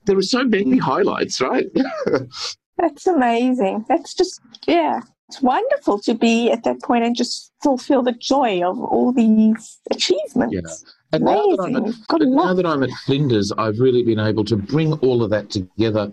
there 0.06 0.18
are 0.18 0.22
so 0.22 0.44
many 0.44 0.78
highlights, 0.78 1.40
right? 1.40 1.66
That's 2.78 3.08
amazing. 3.08 3.86
That's 3.88 4.14
just, 4.14 4.42
yeah, 4.68 5.00
it's 5.30 5.42
wonderful 5.42 6.00
to 6.00 6.14
be 6.14 6.52
at 6.52 6.64
that 6.64 6.82
point 6.82 7.04
and 7.04 7.16
just 7.16 7.52
fulfill 7.62 8.02
the 8.02 8.12
joy 8.14 8.62
of 8.64 8.80
all 8.80 9.12
these 9.12 9.80
achievements. 9.92 10.54
Yeah. 10.54 10.90
And 11.14 11.26
now 11.26 11.56
that, 11.56 11.96
at, 12.10 12.22
now 12.28 12.54
that, 12.54 12.66
I'm 12.66 12.84
at, 12.84 12.90
Flinders, 13.06 13.52
I've 13.58 13.80
really 13.80 14.04
been 14.04 14.20
able 14.20 14.44
to 14.46 14.58
bring 14.58 14.94
all 14.94 15.24
of 15.24 15.30
that 15.30 15.52
together, 15.52 16.12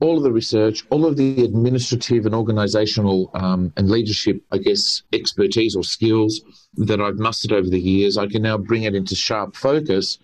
all 0.00 0.16
of 0.16 0.22
the 0.22 0.32
research, 0.32 0.84
all 0.90 1.04
of 1.06 1.16
the 1.16 1.44
administrative 1.44 2.26
and 2.26 2.34
organisational 2.34 3.34
um, 3.40 3.72
and 3.76 3.90
leadership, 3.90 4.42
I 4.50 4.58
guess, 4.58 5.02
expertise 5.12 5.76
or 5.76 5.84
skills 5.84 6.40
that 6.74 7.00
I've 7.00 7.18
mustered 7.18 7.52
over 7.52 7.68
the 7.68 7.80
years. 7.80 8.16
I 8.16 8.26
can 8.26 8.42
now 8.42 8.56
bring 8.56 8.84
it 8.84 8.94
into 8.94 9.14
sharp 9.14 9.54
focus 9.54 10.18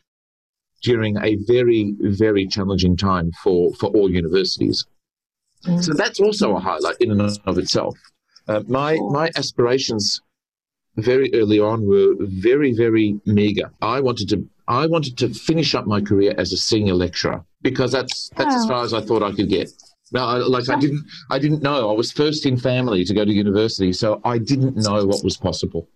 during 0.83 1.19
a 1.23 1.37
very, 1.47 1.95
very 2.01 2.47
challenging 2.47 2.97
time 2.97 3.31
for, 3.43 3.73
for 3.75 3.87
all 3.91 4.11
universities. 4.11 4.85
Mm. 5.65 5.83
So 5.83 5.93
that's 5.93 6.21
also 6.21 6.57
a 6.57 6.61
highlight 6.61 6.97
in 7.01 7.11
and 7.11 7.39
of 7.45 7.59
itself. 7.59 7.97
Uh, 8.49 8.63
my, 8.69 8.97
my 9.11 9.31
aspirations 9.37 10.21
very 10.97 11.31
early 11.35 11.59
on 11.61 11.87
were 11.87 12.15
very, 12.21 12.73
very 12.73 13.21
meager. 13.27 13.71
I 13.83 14.01
wanted 14.01 14.29
to 14.31 14.49
I 14.69 14.87
wanted 14.87 15.17
to 15.19 15.29
finish 15.33 15.75
up 15.75 15.87
my 15.87 16.01
career 16.01 16.35
as 16.39 16.53
a 16.53 16.57
senior 16.57 16.95
lecturer 16.95 17.45
because 17.63 17.93
that's 17.93 18.31
that's 18.37 18.55
as 18.55 18.67
far 18.67 18.83
as 18.85 18.93
I 18.93 19.01
thought 19.01 19.23
I 19.23 19.33
could 19.33 19.49
get. 19.49 19.71
Now, 20.13 20.27
I, 20.27 20.37
like 20.37 20.69
I 20.69 20.79
didn't 20.79 21.05
I 21.31 21.39
didn't 21.39 21.63
know 21.63 21.91
I 21.91 21.93
was 21.93 22.13
first 22.13 22.47
in 22.47 22.57
family 22.57 23.05
to 23.05 23.15
go 23.15 23.25
to 23.25 23.33
university, 23.33 23.93
so 23.93 24.21
I 24.25 24.39
didn't 24.39 24.77
know 24.77 25.05
what 25.05 25.25
was 25.25 25.37
possible. 25.37 25.89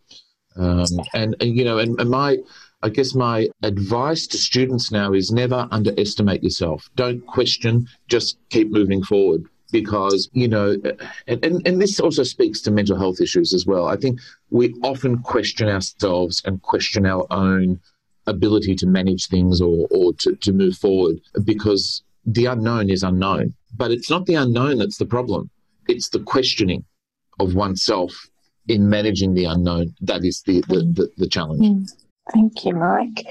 Um, 0.57 0.85
and, 1.15 1.37
and, 1.41 1.57
you 1.57 1.65
know, 1.65 1.79
and, 1.79 1.99
and 2.01 2.11
my 2.11 2.39
I 2.83 2.89
guess 2.89 3.15
my 3.15 3.49
advice 3.63 4.27
to 4.29 4.39
students 4.39 4.91
now 4.91 5.13
is 5.13 5.31
never 5.31 5.69
underestimate 5.71 6.43
yourself. 6.43 6.89
Don't 6.97 7.25
question, 7.27 7.87
just 8.09 8.39
keep 8.49 8.71
moving 8.71 9.03
forward 9.03 9.45
because, 9.71 10.29
you 10.33 10.49
know, 10.49 10.77
and, 11.27 11.45
and, 11.45 11.67
and 11.67 11.81
this 11.81 12.01
also 12.01 12.23
speaks 12.23 12.61
to 12.63 12.71
mental 12.71 12.99
health 12.99 13.21
issues 13.21 13.53
as 13.53 13.67
well. 13.67 13.87
I 13.87 13.97
think 13.97 14.19
we 14.51 14.75
often 14.83 15.19
question 15.19 15.69
ourselves 15.69 16.43
and 16.45 16.63
question 16.63 17.07
our 17.07 17.27
own 17.31 17.81
ability 18.31 18.75
to 18.77 18.87
manage 18.87 19.27
things 19.27 19.61
or, 19.61 19.87
or 19.91 20.13
to, 20.15 20.35
to 20.37 20.53
move 20.53 20.77
forward 20.77 21.21
because 21.45 22.03
the 22.25 22.47
unknown 22.47 22.91
is 22.91 23.03
unknown. 23.03 23.55
But 23.77 23.91
it's 23.91 24.11
not 24.11 24.27
the 24.27 24.35
unknown 24.35 24.79
that's 24.79 24.99
the 24.99 25.07
problem, 25.07 25.51
it's 25.89 26.09
the 26.09 26.21
questioning 26.21 26.85
of 27.39 27.55
oneself 27.55 28.29
in 28.69 28.89
managing 28.89 29.35
the 29.35 29.45
unknown 29.45 29.95
that 30.01 30.25
is 30.25 30.43
the, 30.43 30.61
the, 30.69 30.81
the, 30.95 31.11
the 31.17 31.29
challenge. 31.29 31.63
Mm. 31.63 31.89
Thank 32.33 32.65
you, 32.65 32.75
Mike. 32.75 33.25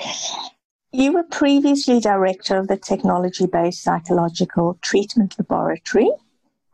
You 0.91 1.13
were 1.13 1.23
previously 1.23 1.99
director 1.99 2.57
of 2.57 2.67
the 2.67 2.75
technology 2.75 3.45
based 3.45 3.83
psychological 3.83 4.77
treatment 4.81 5.35
laboratory. 5.37 6.09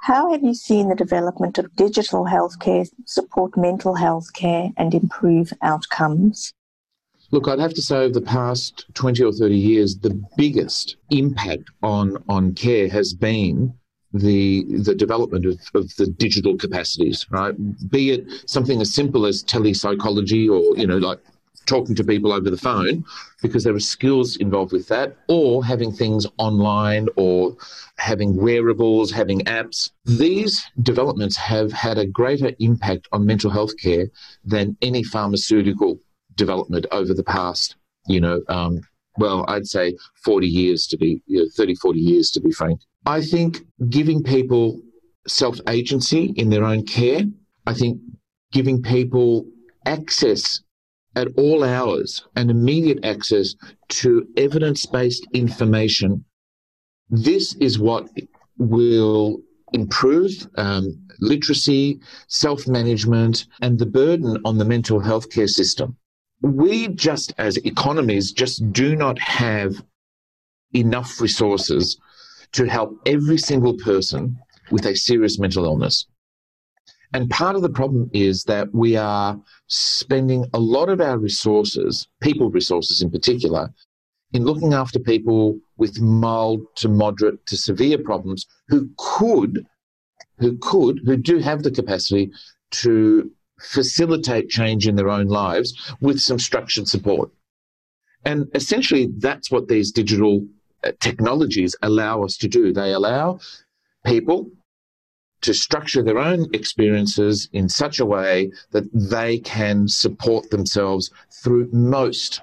How 0.01 0.32
have 0.32 0.44
you 0.44 0.53
seen 0.53 0.88
the 0.88 0.96
development 0.96 1.58
of 1.58 1.75
digital 1.75 2.25
healthcare 2.25 2.88
support 3.05 3.58
mental 3.58 3.96
health 3.96 4.34
care 4.34 4.70
and 4.77 4.94
improve 4.94 5.51
outcomes? 5.62 6.53
Look, 7.36 7.50
I'd 7.50 7.60
have 7.60 7.74
to 7.74 7.82
say 7.82 7.98
over 7.98 8.13
the 8.13 8.22
past 8.22 8.86
20 8.94 9.22
or 9.22 9.34
30 9.34 9.58
years, 9.58 9.98
the 9.98 10.24
biggest 10.38 10.96
impact 11.10 11.70
on, 11.84 12.15
on 12.30 12.54
care 12.54 12.88
has 12.88 13.13
been 13.13 13.74
the 14.13 14.63
the 14.70 14.96
development 14.96 15.46
of, 15.46 15.60
of 15.74 15.94
the 15.98 16.08
digital 16.08 16.56
capacities, 16.56 17.25
right? 17.32 17.54
Be 17.92 18.12
it 18.12 18.50
something 18.50 18.80
as 18.80 18.96
simple 18.96 19.25
as 19.25 19.44
telepsychology 19.44 20.48
or, 20.48 20.77
you 20.77 20.88
know, 20.88 20.98
like 20.98 21.20
talking 21.65 21.94
to 21.96 22.06
people 22.06 22.32
over 22.32 22.50
the 22.50 22.56
phone 22.56 23.04
because 23.42 23.65
there 23.65 23.75
are 23.75 23.82
skills 23.82 24.38
involved 24.38 24.72
with 24.72 24.88
that, 24.88 25.18
or 25.27 25.65
having 25.65 25.92
things 25.92 26.25
online 26.38 27.10
or 27.18 27.58
having 27.98 28.38
wearables, 28.38 29.12
having 29.12 29.42
apps. 29.42 29.89
These 30.06 30.65
developments 30.84 31.36
have 31.36 31.74
had 31.74 31.98
a 31.98 32.06
greater 32.06 32.54
impact 32.60 33.10
on 33.12 33.25
mental 33.25 33.51
health 33.51 33.77
care 33.77 34.08
than 34.46 34.77
any 34.82 35.04
pharmaceutical 35.04 36.00
development 36.36 36.86
over 36.92 37.13
the 37.13 37.24
past, 37.24 37.75
you 38.08 38.20
know, 38.20 38.42
um, 38.50 38.82
well, 39.18 39.46
I'd 39.48 39.68
say 39.68 39.96
40 40.24 40.48
years 40.48 40.88
to 40.88 40.98
be, 40.98 41.22
you 41.25 41.39
know, 41.39 41.50
30, 41.56 41.75
40 41.75 42.00
years 42.00 42.30
to 42.32 42.42
be 42.42 42.51
frank. 42.51 42.82
I 43.06 43.22
think 43.22 43.65
giving 43.89 44.24
people 44.24 44.82
self 45.27 45.60
agency 45.68 46.34
in 46.36 46.50
their 46.50 46.63
own 46.63 46.86
care, 46.86 47.22
I 47.65 47.74
think 47.74 48.00
giving 48.51 48.82
people 48.82 49.46
access 49.86 50.62
at 51.15 51.27
all 51.38 51.63
hours 51.63 52.25
and 52.36 52.51
immediate 52.51 53.04
access 53.06 53.56
to 53.88 54.27
evidence 54.38 54.86
based 54.86 55.25
information. 55.34 56.25
This 57.10 57.56
is 57.56 57.80
what 57.80 58.10
will 58.58 59.42
improve 59.74 60.32
um, 60.58 61.00
literacy, 61.20 62.00
self 62.27 62.68
management, 62.68 63.46
and 63.62 63.80
the 63.80 63.86
burden 63.86 64.38
on 64.46 64.58
the 64.58 64.65
mental 64.65 65.00
health 65.00 65.30
care 65.30 65.48
system. 65.48 65.98
We 66.46 66.90
just, 66.90 67.34
as 67.40 67.58
economies, 67.58 68.32
just 68.32 68.72
do 68.72 68.96
not 68.96 69.18
have 69.18 69.84
enough 70.75 71.20
resources 71.20 71.98
to 72.52 72.66
help 72.66 73.00
every 73.08 73.40
single 73.40 73.74
person 73.78 74.38
with 74.70 74.86
a 74.86 74.96
serious 74.96 75.40
mental 75.40 75.66
illness. 75.66 76.06
And 77.16 77.32
part 77.32 77.56
of 77.56 77.64
the 77.64 77.70
problem 77.70 78.12
is 78.14 78.44
that 78.44 78.72
we 78.75 78.96
are 78.96 79.42
spending 79.66 80.46
a 80.54 80.60
lot 80.60 80.90
of 80.90 81.02
our 81.02 81.18
resources, 81.18 82.08
people 82.22 82.52
resources 82.52 83.02
in 83.02 83.10
particular, 83.10 83.74
in 84.34 84.44
looking 84.44 84.74
after 84.74 85.00
people 85.00 85.58
with 85.78 86.00
mild 86.00 86.62
to 86.75 86.90
moderate 86.90 87.44
to 87.48 87.58
severe 87.58 87.98
problems 87.98 88.46
who 88.68 88.88
could, 89.00 89.66
who 90.38 90.60
could, 90.60 91.02
who 91.06 91.18
do 91.18 91.40
have 91.40 91.64
the 91.64 91.72
capacity 91.72 92.32
to 92.70 93.32
facilitate 93.60 94.50
change 94.50 94.88
in 94.88 94.96
their 94.96 95.10
own 95.10 95.28
lives 95.28 95.94
with 96.02 96.20
some 96.20 96.40
structured 96.40 96.88
support. 96.88 97.32
And 98.26 98.50
essentially, 98.56 99.10
that's 99.18 99.52
what 99.52 99.68
these 99.68 99.92
digital 99.92 100.46
uh, 100.84 100.92
technologies 101.00 101.76
allow 101.82 102.24
us 102.24 102.38
to 102.38 102.48
do. 102.48 102.74
They 102.74 102.94
allow 102.94 103.40
people 104.06 104.50
to 105.42 105.54
structure 105.54 106.02
their 106.02 106.18
own 106.18 106.48
experiences 106.54 107.50
in 107.54 107.70
such 107.70 108.00
a 108.00 108.06
way 108.06 108.52
that 108.72 108.92
they 108.94 109.38
can 109.40 109.88
support 109.88 110.50
themselves 110.50 111.12
through 111.44 111.70
most 111.72 112.42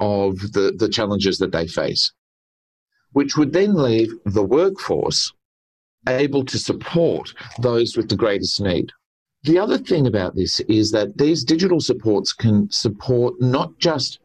of 0.00 0.38
the, 0.52 0.74
the 0.76 0.88
challenges 0.88 1.38
that 1.38 1.52
they 1.52 1.66
face, 1.66 2.12
which 3.12 3.36
would 3.36 3.54
then 3.54 3.74
leave 3.74 4.12
the 4.26 4.42
workforce 4.42 5.32
able 6.08 6.44
to 6.44 6.58
support 6.58 7.32
those 7.58 7.96
with 7.96 8.08
the 8.08 8.16
greatest 8.16 8.60
need. 8.60 8.92
The 9.46 9.58
other 9.60 9.78
thing 9.78 10.08
about 10.08 10.34
this 10.34 10.58
is 10.68 10.90
that 10.90 11.18
these 11.18 11.44
digital 11.44 11.78
supports 11.80 12.32
can 12.32 12.68
support 12.68 13.40
not 13.40 13.78
just 13.78 14.18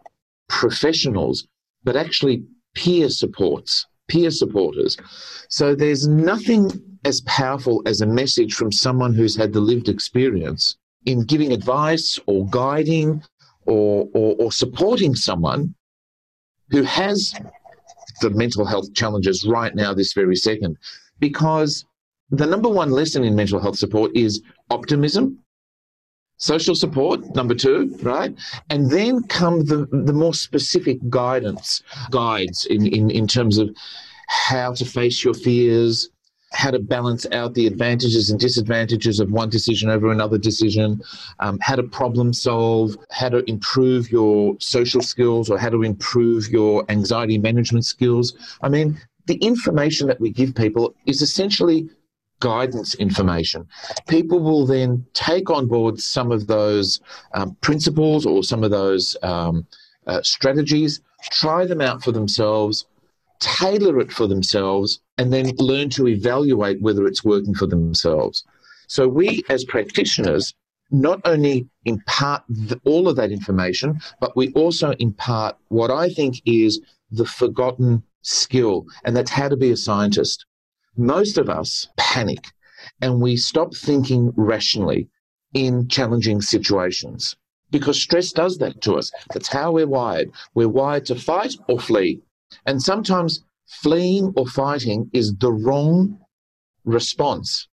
professionals, 0.50 1.48
but 1.84 1.96
actually 1.96 2.44
peer 2.74 3.08
supports, 3.08 3.86
peer 4.08 4.32
supporters. 4.32 4.98
So 5.48 5.76
there's 5.76 6.08
nothing 6.08 6.72
as 7.06 7.22
powerful 7.22 7.84
as 7.86 8.02
a 8.02 8.08
message 8.08 8.56
from 8.56 8.72
someone 8.72 9.14
who's 9.14 9.36
had 9.36 9.54
the 9.54 9.60
lived 9.60 9.90
experience 9.90 10.76
in 11.06 11.26
giving 11.26 11.52
advice 11.52 12.20
or 12.26 12.48
guiding 12.50 13.22
or, 13.68 14.10
or, 14.16 14.36
or 14.40 14.52
supporting 14.52 15.14
someone 15.14 15.76
who 16.72 16.82
has 16.82 17.32
the 18.22 18.32
mental 18.32 18.66
health 18.66 18.92
challenges 18.96 19.46
right 19.46 19.76
now, 19.76 19.94
this 19.94 20.14
very 20.14 20.36
second. 20.36 20.78
Because 21.20 21.86
the 22.32 22.48
number 22.48 22.70
one 22.70 22.92
lesson 22.92 23.24
in 23.24 23.36
mental 23.36 23.60
health 23.60 23.78
support 23.78 24.12
is 24.16 24.42
optimism, 24.70 25.40
social 26.38 26.76
support, 26.76 27.36
number 27.36 27.54
two, 27.54 27.96
right? 28.02 28.34
And 28.70 28.90
then 28.90 29.24
come 29.24 29.66
the, 29.66 29.86
the 29.92 30.14
more 30.14 30.34
specific 30.34 30.98
guidance, 31.10 31.84
guides 32.10 32.66
in, 32.66 32.88
in, 32.88 33.12
in 33.12 33.28
terms 33.28 33.58
of 33.58 33.70
how 34.28 34.74
to 34.74 34.86
face 34.86 35.24
your 35.24 35.34
fears, 35.34 36.10
how 36.54 36.72
to 36.72 36.80
balance 36.80 37.26
out 37.32 37.54
the 37.54 37.68
advantages 37.68 38.30
and 38.30 38.40
disadvantages 38.40 39.20
of 39.20 39.32
one 39.32 39.50
decision 39.50 39.90
over 39.90 40.12
another 40.12 40.38
decision, 40.38 41.02
um, 41.40 41.60
how 41.62 41.76
to 41.76 41.84
problem 41.84 42.34
solve, 42.34 42.98
how 43.12 43.30
to 43.30 43.48
improve 43.50 44.12
your 44.12 44.56
social 44.60 45.02
skills 45.02 45.50
or 45.50 45.58
how 45.58 45.70
to 45.70 45.84
improve 45.84 46.50
your 46.50 46.86
anxiety 46.90 47.38
management 47.38 47.86
skills. 47.86 48.58
I 48.62 48.70
mean, 48.70 49.00
the 49.28 49.36
information 49.36 50.08
that 50.08 50.20
we 50.20 50.30
give 50.30 50.56
people 50.56 50.94
is 51.06 51.22
essentially 51.22 51.90
guidance 52.42 52.94
information. 52.96 53.66
People 54.10 54.40
will 54.42 54.66
then 54.66 55.06
take 55.14 55.50
on 55.50 55.68
board 55.68 56.02
some 56.02 56.32
of 56.32 56.48
those 56.48 57.00
um, 57.34 57.56
principles 57.62 58.26
or 58.26 58.44
some 58.44 58.64
of 58.66 58.72
those 58.72 59.16
um, 59.24 59.66
uh, 60.08 60.22
strategies, 60.24 61.02
try 61.32 61.66
them 61.66 61.80
out 61.80 62.04
for 62.04 62.12
themselves, 62.12 62.86
tailor 63.40 64.00
it 64.00 64.12
for 64.12 64.28
themselves, 64.28 65.00
and 65.18 65.32
then 65.32 65.52
learn 65.58 65.90
to 65.92 66.08
evaluate 66.08 66.82
whether 66.82 67.08
it's 67.08 67.24
working 67.24 67.54
for 67.54 67.68
themselves. 67.68 68.44
So, 68.88 69.08
we 69.08 69.44
as 69.48 69.64
practitioners 69.64 70.54
not 70.92 71.22
only 71.24 71.70
impart 71.86 72.44
the, 72.50 72.80
all 72.84 73.08
of 73.08 73.16
that 73.16 73.32
information, 73.32 74.02
but 74.20 74.36
we 74.36 74.52
also 74.54 74.92
impart 75.00 75.56
what 75.70 75.90
I 75.90 76.10
think 76.10 76.42
is 76.46 76.82
the 77.12 77.26
forgotten 77.26 78.04
skill, 78.22 78.86
and 79.06 79.16
that's 79.16 79.32
how 79.32 79.48
to 79.48 79.56
be 79.56 79.72
a 79.72 79.78
scientist. 79.78 80.46
Most 80.98 81.38
of 81.38 81.50
us 81.50 81.88
panic 81.98 82.46
and 83.02 83.22
we 83.22 83.38
stop 83.38 83.76
thinking 83.76 84.34
rationally 84.36 85.08
in 85.54 85.88
challenging 85.88 86.42
situations 86.42 87.36
because 87.70 88.02
stress 88.02 88.32
does 88.32 88.58
that 88.58 88.82
to 88.82 88.96
us. 88.96 89.12
That's 89.34 89.48
how 89.48 89.72
we're 89.72 89.88
wired. 89.88 90.32
We're 90.54 90.68
wired 90.68 91.06
to 91.08 91.16
fight 91.16 91.56
or 91.68 91.80
flee. 91.80 92.22
And 92.66 92.82
sometimes 92.82 93.44
fleeing 93.66 94.34
or 94.36 94.46
fighting 94.46 95.10
is 95.14 95.34
the 95.36 95.52
wrong 95.52 96.20
response. 96.84 97.68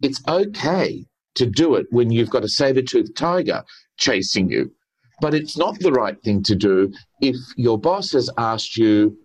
It's 0.00 0.22
okay 0.28 1.06
to 1.34 1.46
do 1.46 1.74
it 1.74 1.86
when 1.90 2.10
you've 2.10 2.30
got 2.30 2.44
a 2.44 2.48
saber 2.48 2.82
toothed 2.82 3.16
tiger 3.16 3.64
chasing 3.96 4.48
you, 4.48 4.72
but 5.20 5.34
it's 5.34 5.56
not 5.56 5.78
the 5.80 5.92
right 5.92 6.20
thing 6.22 6.42
to 6.44 6.54
do 6.54 6.92
if 7.20 7.36
your 7.56 7.78
boss 7.78 8.12
has 8.12 8.30
asked 8.38 8.76
you 8.76 9.18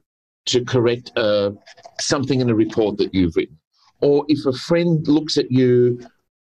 to 0.46 0.64
correct 0.66 1.12
uh, 1.18 1.52
something 2.00 2.42
in 2.42 2.50
a 2.50 2.56
report 2.56 2.98
that 2.98 3.14
you've 3.14 3.36
written, 3.36 3.58
or 4.02 4.26
if 4.28 4.46
a 4.46 4.54
friend 4.54 5.08
looks 5.08 5.38
at 5.38 5.52
you 5.52 6.00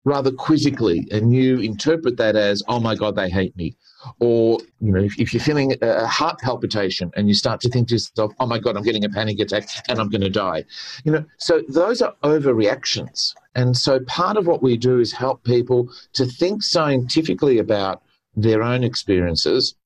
rather 0.05 0.33
quizzically 0.33 1.07
and 1.13 1.35
you 1.35 1.61
interpret 1.61 2.17
that 2.17 2.37
as, 2.37 2.63
oh 2.69 2.81
my 2.81 2.95
God, 2.95 3.15
they 3.15 3.31
hate 3.31 3.57
me. 3.57 3.77
Or, 4.19 4.59
you 4.81 4.93
know, 4.93 5.01
if, 5.01 5.19
if, 5.19 5.33
you're 5.33 5.43
feeling 5.43 5.77
a 5.81 6.07
heart 6.07 6.41
palpitation 6.41 7.13
and 7.17 7.29
you 7.29 7.35
start 7.35 7.61
to 7.61 7.69
think 7.69 7.89
to 7.89 7.95
yourself, 7.95 8.33
oh 8.41 8.47
my 8.47 8.59
God, 8.59 8.77
I'm 8.77 8.83
getting 8.83 9.05
a 9.05 9.09
panic 9.09 9.39
attack 9.39 9.69
and 9.89 10.01
I'm 10.01 10.09
going 10.09 10.23
to 10.23 10.31
die. 10.31 10.65
You 11.05 11.13
know, 11.13 11.25
so 11.39 11.63
those 11.69 12.03
are 12.03 12.15
overreactions. 12.25 13.33
And 13.55 13.77
so 13.77 14.01
part 14.01 14.37
of 14.37 14.47
what 14.47 14.63
we 14.63 14.77
do 14.77 14.99
is 14.99 15.13
help 15.13 15.45
people 15.45 15.89
to 16.15 16.27
think 16.27 16.65
scientifically 16.65 17.59
about 17.59 18.03
their 18.35 18.63
own 18.63 18.83
experiences 18.83 19.77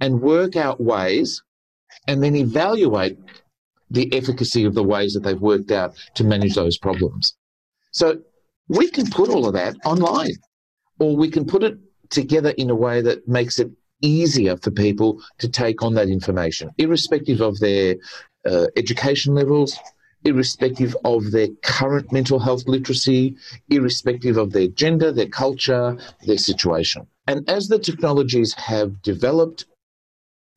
and 0.00 0.20
work 0.20 0.54
out 0.54 0.80
ways 0.80 1.42
and 2.06 2.22
then 2.22 2.36
evaluate 2.36 3.18
the 3.90 4.12
efficacy 4.14 4.64
of 4.64 4.74
the 4.74 4.82
ways 4.82 5.14
that 5.14 5.22
they've 5.22 5.40
worked 5.40 5.70
out 5.70 5.94
to 6.14 6.24
manage 6.24 6.54
those 6.54 6.78
problems. 6.78 7.36
So 7.92 8.20
we 8.68 8.88
can 8.90 9.08
put 9.10 9.30
all 9.30 9.46
of 9.46 9.54
that 9.54 9.76
online, 9.84 10.36
or 10.98 11.16
we 11.16 11.30
can 11.30 11.44
put 11.44 11.62
it 11.62 11.78
together 12.10 12.50
in 12.50 12.70
a 12.70 12.74
way 12.74 13.02
that 13.02 13.26
makes 13.28 13.58
it 13.58 13.70
easier 14.02 14.56
for 14.56 14.70
people 14.70 15.22
to 15.38 15.48
take 15.48 15.82
on 15.82 15.94
that 15.94 16.08
information, 16.08 16.70
irrespective 16.78 17.40
of 17.40 17.58
their 17.60 17.96
uh, 18.46 18.66
education 18.76 19.34
levels, 19.34 19.78
irrespective 20.24 20.96
of 21.04 21.30
their 21.30 21.48
current 21.62 22.10
mental 22.12 22.38
health 22.38 22.64
literacy, 22.66 23.36
irrespective 23.70 24.36
of 24.36 24.52
their 24.52 24.68
gender, 24.68 25.12
their 25.12 25.28
culture, 25.28 25.96
their 26.26 26.38
situation. 26.38 27.06
And 27.26 27.48
as 27.48 27.68
the 27.68 27.78
technologies 27.78 28.52
have 28.54 29.00
developed, 29.02 29.66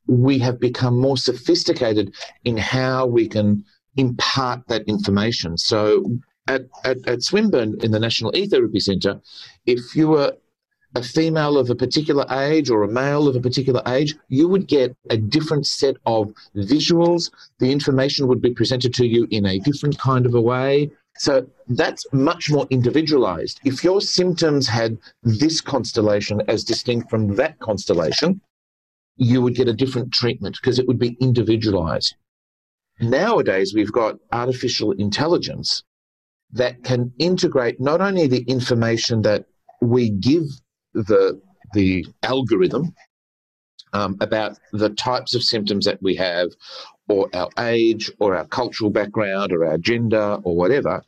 we 0.07 0.39
have 0.39 0.59
become 0.59 0.99
more 0.99 1.17
sophisticated 1.17 2.15
in 2.43 2.57
how 2.57 3.05
we 3.05 3.27
can 3.27 3.63
impart 3.97 4.67
that 4.67 4.83
information. 4.83 5.57
So 5.57 6.19
at, 6.47 6.63
at, 6.83 7.07
at 7.07 7.23
Swinburne 7.23 7.77
in 7.83 7.91
the 7.91 7.99
National 7.99 8.35
E-Therapy 8.35 8.79
Centre, 8.79 9.19
if 9.65 9.95
you 9.95 10.07
were 10.07 10.33
a 10.95 11.03
female 11.03 11.57
of 11.57 11.69
a 11.69 11.75
particular 11.75 12.25
age 12.31 12.69
or 12.69 12.83
a 12.83 12.87
male 12.87 13.27
of 13.27 13.35
a 13.35 13.41
particular 13.41 13.81
age, 13.87 14.15
you 14.29 14.47
would 14.47 14.67
get 14.67 14.95
a 15.09 15.17
different 15.17 15.67
set 15.67 15.95
of 16.05 16.33
visuals. 16.55 17.29
The 17.59 17.71
information 17.71 18.27
would 18.27 18.41
be 18.41 18.53
presented 18.53 18.93
to 18.95 19.05
you 19.05 19.27
in 19.29 19.45
a 19.45 19.59
different 19.59 19.99
kind 19.99 20.25
of 20.25 20.33
a 20.33 20.41
way. 20.41 20.89
So 21.17 21.47
that's 21.67 22.05
much 22.13 22.49
more 22.49 22.67
individualized. 22.69 23.59
If 23.65 23.83
your 23.83 24.01
symptoms 24.01 24.67
had 24.67 24.97
this 25.23 25.61
constellation 25.61 26.41
as 26.47 26.63
distinct 26.63 27.09
from 27.09 27.35
that 27.35 27.59
constellation, 27.59 28.39
you 29.17 29.41
would 29.41 29.55
get 29.55 29.67
a 29.67 29.73
different 29.73 30.13
treatment 30.13 30.57
because 30.61 30.79
it 30.79 30.87
would 30.87 30.99
be 30.99 31.17
individualized. 31.19 32.15
Nowadays, 32.99 33.73
we've 33.73 33.91
got 33.91 34.17
artificial 34.31 34.91
intelligence 34.93 35.83
that 36.51 36.83
can 36.83 37.11
integrate 37.19 37.79
not 37.79 38.01
only 38.01 38.27
the 38.27 38.43
information 38.43 39.21
that 39.23 39.45
we 39.81 40.09
give 40.09 40.43
the, 40.93 41.39
the 41.73 42.05
algorithm 42.23 42.93
um, 43.93 44.17
about 44.21 44.57
the 44.71 44.89
types 44.89 45.35
of 45.35 45.43
symptoms 45.43 45.85
that 45.85 46.01
we 46.01 46.15
have, 46.15 46.49
or 47.09 47.29
our 47.33 47.49
age, 47.59 48.11
or 48.19 48.35
our 48.35 48.45
cultural 48.45 48.89
background, 48.89 49.51
or 49.51 49.65
our 49.65 49.77
gender, 49.77 50.39
or 50.43 50.55
whatever, 50.55 51.03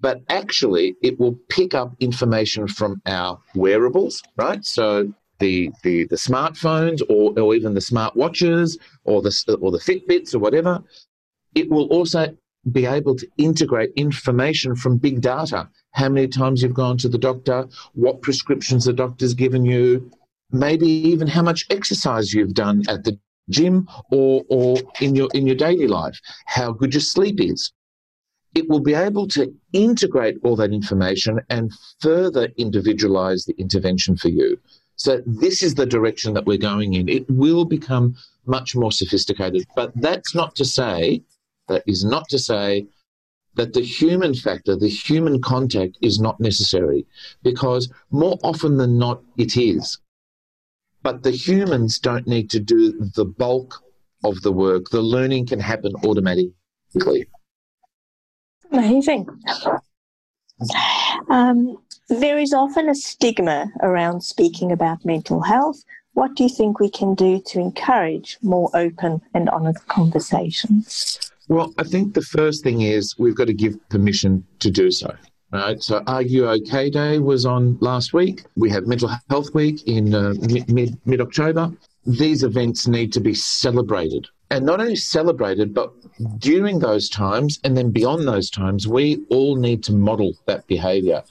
but 0.00 0.20
actually 0.28 0.96
it 1.02 1.18
will 1.18 1.38
pick 1.48 1.74
up 1.74 1.94
information 2.00 2.68
from 2.68 3.00
our 3.06 3.40
wearables, 3.54 4.22
right? 4.36 4.64
So 4.64 5.12
the 5.42 5.70
the, 5.82 5.96
the 6.12 6.20
smartphones 6.28 7.00
or, 7.14 7.38
or 7.38 7.54
even 7.54 7.74
the 7.74 7.80
smart 7.92 8.14
watches 8.16 8.78
or 9.04 9.20
the 9.26 9.32
or 9.60 9.70
the 9.70 9.84
Fitbits 9.88 10.34
or 10.34 10.38
whatever, 10.38 10.74
it 11.54 11.68
will 11.68 11.88
also 11.96 12.22
be 12.70 12.86
able 12.86 13.16
to 13.16 13.26
integrate 13.38 13.92
information 13.96 14.76
from 14.76 14.96
big 14.96 15.20
data. 15.20 15.68
How 15.90 16.08
many 16.08 16.28
times 16.28 16.62
you've 16.62 16.82
gone 16.84 16.96
to 16.98 17.08
the 17.08 17.18
doctor, 17.18 17.66
what 17.94 18.22
prescriptions 18.22 18.84
the 18.84 18.92
doctor's 18.92 19.34
given 19.34 19.64
you, 19.64 20.10
maybe 20.52 20.86
even 21.12 21.26
how 21.26 21.42
much 21.42 21.66
exercise 21.70 22.32
you've 22.32 22.54
done 22.54 22.84
at 22.88 23.02
the 23.04 23.18
gym 23.50 23.88
or, 24.12 24.44
or 24.48 24.78
in 25.00 25.16
your 25.16 25.28
in 25.34 25.46
your 25.48 25.56
daily 25.56 25.88
life, 25.88 26.18
how 26.46 26.72
good 26.72 26.94
your 26.94 27.00
sleep 27.00 27.40
is. 27.40 27.72
It 28.54 28.68
will 28.68 28.80
be 28.80 28.94
able 28.94 29.26
to 29.28 29.52
integrate 29.72 30.36
all 30.44 30.56
that 30.56 30.72
information 30.72 31.40
and 31.48 31.72
further 32.00 32.44
individualize 32.58 33.44
the 33.44 33.54
intervention 33.64 34.16
for 34.16 34.28
you. 34.28 34.58
So 34.96 35.22
this 35.26 35.62
is 35.62 35.74
the 35.74 35.86
direction 35.86 36.34
that 36.34 36.46
we're 36.46 36.58
going 36.58 36.94
in. 36.94 37.08
It 37.08 37.28
will 37.30 37.64
become 37.64 38.16
much 38.46 38.74
more 38.74 38.92
sophisticated, 38.92 39.64
but 39.74 39.92
that's 39.96 40.34
not 40.34 40.54
to 40.56 40.64
say 40.64 41.22
that 41.68 41.82
is 41.86 42.04
not 42.04 42.28
to 42.28 42.38
say 42.38 42.86
that 43.54 43.72
the 43.72 43.82
human 43.82 44.34
factor, 44.34 44.76
the 44.76 44.88
human 44.88 45.40
contact 45.40 45.98
is 46.00 46.20
not 46.20 46.40
necessary 46.40 47.06
because 47.42 47.92
more 48.10 48.38
often 48.42 48.78
than 48.78 48.98
not 48.98 49.22
it 49.36 49.56
is. 49.56 49.98
But 51.02 51.22
the 51.22 51.32
humans 51.32 51.98
don't 51.98 52.26
need 52.26 52.48
to 52.50 52.60
do 52.60 52.92
the 52.92 53.24
bulk 53.24 53.82
of 54.24 54.40
the 54.42 54.52
work. 54.52 54.90
The 54.90 55.02
learning 55.02 55.46
can 55.46 55.60
happen 55.60 55.92
automatically. 56.04 57.26
Amazing. 58.70 59.26
Um, 61.28 61.76
there 62.12 62.38
is 62.38 62.52
often 62.52 62.88
a 62.88 62.94
stigma 62.94 63.70
around 63.82 64.20
speaking 64.20 64.70
about 64.70 65.04
mental 65.04 65.40
health. 65.40 65.82
What 66.14 66.34
do 66.34 66.42
you 66.42 66.48
think 66.48 66.78
we 66.78 66.90
can 66.90 67.14
do 67.14 67.40
to 67.46 67.58
encourage 67.58 68.36
more 68.42 68.70
open 68.74 69.22
and 69.32 69.48
honest 69.48 69.86
conversations? 69.88 71.18
Well, 71.48 71.72
I 71.78 71.84
think 71.84 72.14
the 72.14 72.22
first 72.22 72.62
thing 72.62 72.82
is 72.82 73.18
we've 73.18 73.34
got 73.34 73.46
to 73.46 73.54
give 73.54 73.76
permission 73.88 74.44
to 74.60 74.70
do 74.70 74.90
so. 74.90 75.14
Right. 75.52 75.82
So, 75.82 76.02
Are 76.06 76.22
You 76.22 76.48
OK 76.48 76.88
Day 76.90 77.18
was 77.18 77.44
on 77.44 77.76
last 77.80 78.14
week. 78.14 78.44
We 78.56 78.70
have 78.70 78.86
Mental 78.86 79.10
Health 79.28 79.54
Week 79.54 79.86
in 79.86 80.14
uh, 80.14 80.34
mid 80.68 81.06
mid 81.06 81.20
October. 81.20 81.70
These 82.06 82.42
events 82.42 82.88
need 82.88 83.12
to 83.12 83.20
be 83.20 83.34
celebrated, 83.34 84.28
and 84.50 84.64
not 84.64 84.80
only 84.80 84.96
celebrated, 84.96 85.74
but 85.74 85.92
during 86.38 86.78
those 86.78 87.10
times 87.10 87.60
and 87.64 87.76
then 87.76 87.90
beyond 87.90 88.26
those 88.26 88.48
times, 88.48 88.88
we 88.88 89.22
all 89.28 89.56
need 89.56 89.84
to 89.84 89.92
model 89.92 90.32
that 90.46 90.66
behaviour. 90.68 91.22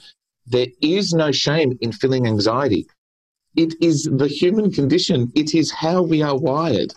There 0.46 0.68
is 0.80 1.12
no 1.12 1.30
shame 1.32 1.78
in 1.80 1.92
feeling 1.92 2.26
anxiety. 2.26 2.86
It 3.54 3.74
is 3.80 4.04
the 4.04 4.28
human 4.28 4.72
condition. 4.72 5.30
It 5.34 5.54
is 5.54 5.70
how 5.70 6.02
we 6.02 6.22
are 6.22 6.36
wired. 6.36 6.94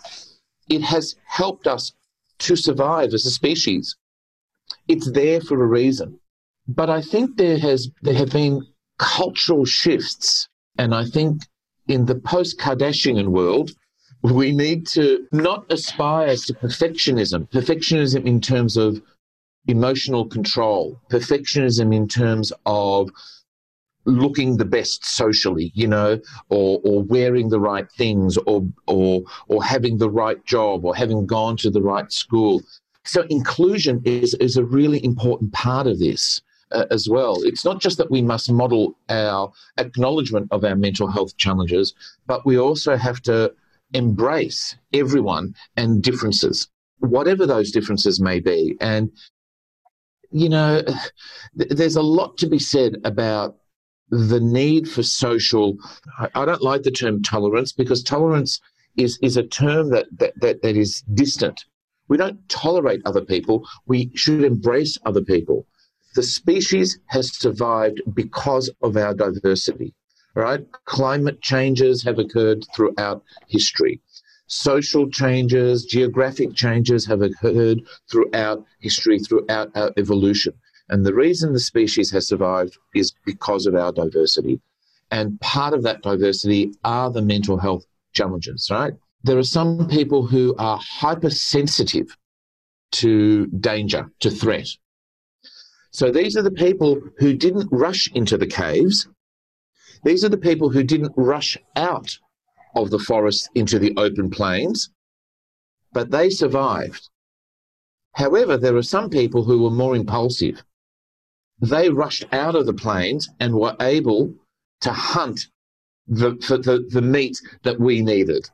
It 0.68 0.82
has 0.82 1.14
helped 1.26 1.66
us 1.66 1.92
to 2.38 2.56
survive 2.56 3.14
as 3.14 3.24
a 3.26 3.30
species. 3.30 3.96
It's 4.88 5.10
there 5.10 5.40
for 5.40 5.62
a 5.62 5.66
reason. 5.66 6.18
But 6.66 6.90
I 6.90 7.00
think 7.00 7.36
there 7.36 7.58
has 7.58 7.88
there 8.02 8.14
have 8.14 8.30
been 8.30 8.66
cultural 8.98 9.64
shifts, 9.64 10.48
and 10.78 10.94
I 10.94 11.04
think 11.04 11.42
in 11.86 12.06
the 12.06 12.16
post 12.16 12.58
Kardashian 12.58 13.28
world, 13.28 13.70
we 14.22 14.50
need 14.50 14.86
to 14.88 15.28
not 15.30 15.70
aspire 15.70 16.34
to 16.36 16.54
perfectionism. 16.54 17.48
Perfectionism 17.50 18.26
in 18.26 18.40
terms 18.40 18.76
of 18.76 19.00
emotional 19.68 20.26
control, 20.26 21.00
perfectionism 21.10 21.94
in 21.94 22.08
terms 22.08 22.52
of 22.64 23.10
looking 24.06 24.56
the 24.56 24.64
best 24.64 25.04
socially, 25.04 25.72
you 25.74 25.86
know, 25.86 26.20
or 26.48 26.80
or 26.84 27.02
wearing 27.02 27.50
the 27.50 27.60
right 27.60 27.90
things, 27.92 28.38
or 28.46 28.66
or 28.86 29.22
or 29.48 29.62
having 29.62 29.98
the 29.98 30.10
right 30.10 30.44
job, 30.46 30.84
or 30.84 30.96
having 30.96 31.26
gone 31.26 31.56
to 31.58 31.70
the 31.70 31.82
right 31.82 32.10
school. 32.12 32.62
So 33.04 33.22
inclusion 33.28 34.00
is 34.04 34.34
is 34.34 34.56
a 34.56 34.64
really 34.64 35.04
important 35.04 35.52
part 35.52 35.86
of 35.86 35.98
this. 35.98 36.42
Uh, 36.72 36.84
as 36.90 37.08
well. 37.08 37.36
It's 37.44 37.64
not 37.64 37.80
just 37.80 37.96
that 37.98 38.10
we 38.10 38.22
must 38.22 38.50
model 38.50 38.98
our 39.08 39.52
acknowledgement 39.78 40.48
of 40.50 40.64
our 40.64 40.74
mental 40.74 41.06
health 41.06 41.36
challenges, 41.36 41.94
but 42.26 42.44
we 42.44 42.58
also 42.58 42.96
have 42.96 43.22
to 43.22 43.54
embrace 43.94 44.76
everyone 44.92 45.54
and 45.76 46.02
differences, 46.02 46.68
whatever 46.98 47.46
those 47.46 47.70
differences 47.70 48.20
may 48.20 48.40
be. 48.40 48.76
And, 48.80 49.12
you 50.32 50.48
know, 50.48 50.82
th- 51.56 51.70
there's 51.70 51.94
a 51.94 52.02
lot 52.02 52.36
to 52.38 52.48
be 52.48 52.58
said 52.58 52.96
about 53.04 53.56
the 54.10 54.40
need 54.40 54.88
for 54.88 55.02
social. 55.02 55.76
I, 56.34 56.44
don't 56.44 56.62
like 56.62 56.82
the 56.82 56.90
term 56.90 57.22
tolerance 57.22 57.72
because 57.72 58.02
tolerance 58.02 58.60
is, 58.96 59.18
is 59.22 59.36
a 59.36 59.42
term 59.42 59.90
that, 59.90 60.06
that, 60.18 60.32
that, 60.40 60.62
that 60.62 60.76
is 60.76 61.02
distant. 61.14 61.64
We 62.08 62.16
don't 62.16 62.48
tolerate 62.48 63.02
other 63.04 63.24
people. 63.24 63.66
We 63.86 64.10
should 64.14 64.44
embrace 64.44 64.96
other 65.04 65.22
people. 65.22 65.66
The 66.14 66.22
species 66.22 66.98
has 67.06 67.36
survived 67.36 68.00
because 68.14 68.70
of 68.82 68.96
our 68.96 69.12
diversity, 69.12 69.92
right? 70.34 70.64
Climate 70.84 71.42
changes 71.42 72.02
have 72.04 72.18
occurred 72.18 72.64
throughout 72.74 73.22
history. 73.48 74.00
Social 74.46 75.10
changes, 75.10 75.84
geographic 75.84 76.54
changes 76.54 77.04
have 77.06 77.20
occurred 77.20 77.82
throughout 78.10 78.64
history, 78.78 79.18
throughout 79.18 79.72
our 79.74 79.92
evolution. 79.96 80.54
And 80.88 81.04
the 81.04 81.14
reason 81.14 81.52
the 81.52 81.60
species 81.60 82.10
has 82.12 82.28
survived 82.28 82.78
is 82.94 83.12
because 83.24 83.66
of 83.66 83.74
our 83.74 83.92
diversity. 83.92 84.60
And 85.10 85.40
part 85.40 85.74
of 85.74 85.82
that 85.82 86.02
diversity 86.02 86.72
are 86.84 87.10
the 87.10 87.22
mental 87.22 87.58
health 87.58 87.84
challenges, 88.12 88.68
right? 88.70 88.94
There 89.24 89.38
are 89.38 89.44
some 89.44 89.88
people 89.88 90.26
who 90.26 90.54
are 90.58 90.78
hypersensitive 90.78 92.16
to 92.92 93.46
danger, 93.46 94.10
to 94.20 94.30
threat. 94.30 94.68
So 95.90 96.10
these 96.10 96.36
are 96.36 96.42
the 96.42 96.50
people 96.50 97.00
who 97.18 97.34
didn't 97.34 97.68
rush 97.72 98.10
into 98.12 98.36
the 98.36 98.46
caves. 98.46 99.08
These 100.04 100.24
are 100.24 100.28
the 100.28 100.36
people 100.36 100.70
who 100.70 100.84
didn't 100.84 101.12
rush 101.16 101.58
out 101.74 102.16
of 102.76 102.90
the 102.90 102.98
forest 102.98 103.48
into 103.54 103.78
the 103.78 103.94
open 103.96 104.30
plains, 104.30 104.90
but 105.92 106.10
they 106.10 106.30
survived. 106.30 107.08
However, 108.12 108.56
there 108.56 108.76
are 108.76 108.82
some 108.82 109.10
people 109.10 109.42
who 109.44 109.62
were 109.62 109.70
more 109.70 109.96
impulsive 109.96 110.62
they 111.60 111.88
rushed 111.88 112.24
out 112.32 112.54
of 112.54 112.66
the 112.66 112.74
plains 112.74 113.28
and 113.40 113.54
were 113.54 113.76
able 113.80 114.32
to 114.80 114.92
hunt 114.92 115.48
the, 116.06 116.36
for 116.42 116.58
the, 116.58 116.86
the 116.90 117.02
meat 117.02 117.40
that 117.62 117.80
we 117.80 118.02
needed 118.02 118.48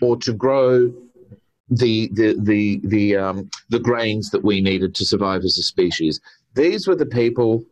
or 0.00 0.16
to 0.16 0.32
grow 0.32 0.92
the 1.68 2.08
the 2.12 2.36
the 2.40 2.80
the 2.84 3.16
um, 3.16 3.50
the 3.70 3.78
grains 3.80 4.30
that 4.30 4.44
we 4.44 4.60
needed 4.60 4.94
to 4.94 5.04
survive 5.04 5.42
as 5.42 5.58
a 5.58 5.62
species. 5.62 6.20
These 6.54 6.86
were 6.86 6.94
the 6.94 7.06
people 7.06 7.64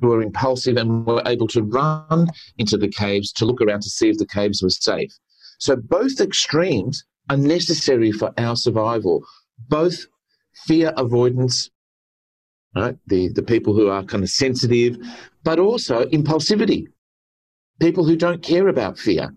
who 0.00 0.08
were 0.08 0.22
impulsive 0.22 0.76
and 0.76 1.04
were 1.04 1.22
able 1.26 1.48
to 1.48 1.62
run 1.62 2.28
into 2.58 2.78
the 2.78 2.88
caves 2.88 3.32
to 3.32 3.44
look 3.44 3.60
around 3.60 3.82
to 3.82 3.90
see 3.90 4.08
if 4.08 4.18
the 4.18 4.26
caves 4.26 4.62
were 4.62 4.70
safe. 4.70 5.12
So 5.58 5.76
both 5.76 6.20
extremes 6.20 7.04
are 7.28 7.36
necessary 7.36 8.12
for 8.12 8.32
our 8.38 8.56
survival. 8.56 9.22
Both 9.68 10.06
fear 10.66 10.92
avoidance 10.96 11.70
right? 12.74 12.96
The, 13.06 13.28
the 13.28 13.42
people 13.42 13.74
who 13.74 13.88
are 13.88 14.02
kind 14.02 14.22
of 14.22 14.30
sensitive, 14.30 14.96
but 15.44 15.58
also 15.58 16.04
impulsivity, 16.06 16.86
people 17.80 18.04
who 18.04 18.16
don't 18.16 18.42
care 18.42 18.68
about 18.68 18.98
fear. 18.98 19.34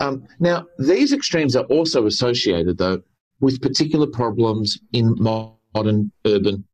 Um, 0.00 0.26
now, 0.40 0.66
these 0.78 1.12
extremes 1.12 1.54
are 1.54 1.64
also 1.64 2.06
associated, 2.06 2.78
though, 2.78 3.02
with 3.40 3.62
particular 3.62 4.06
problems 4.06 4.78
in 4.92 5.16
modern 5.18 6.10
urban 6.26 6.64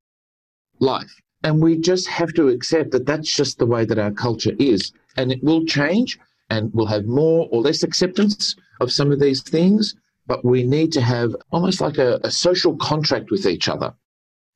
life. 0.81 1.11
And 1.45 1.63
we 1.63 1.79
just 1.79 2.09
have 2.09 2.33
to 2.35 2.49
accept 2.49 2.91
that 2.93 3.07
that's 3.07 3.35
just 3.35 3.59
the 3.59 3.67
way 3.67 3.85
that 3.85 3.99
our 3.99 4.11
culture 4.11 4.55
is. 4.59 4.93
And 5.17 5.31
it 5.33 5.43
will 5.43 5.65
change 5.65 6.19
and 6.51 6.71
we'll 6.73 6.87
have 6.87 7.05
more 7.05 7.49
or 7.53 7.63
less 7.63 7.83
acceptance 7.83 8.57
of 8.81 8.93
some 8.93 9.13
of 9.13 9.21
these 9.21 9.43
things. 9.43 9.95
But 10.27 10.45
we 10.45 10.63
need 10.63 10.93
to 10.93 11.01
have 11.01 11.35
almost 11.53 11.81
like 11.81 11.99
a, 11.99 12.21
a 12.23 12.31
social 12.31 12.77
contract 12.77 13.31
with 13.31 13.47
each 13.47 13.69
other 13.69 13.95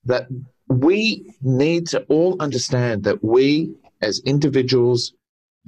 that 0.04 0.26
we 0.80 1.34
need 1.42 1.86
to 1.88 2.02
all 2.04 2.36
understand 2.40 3.04
that 3.04 3.22
we 3.22 3.74
as 4.00 4.20
individuals 4.24 5.12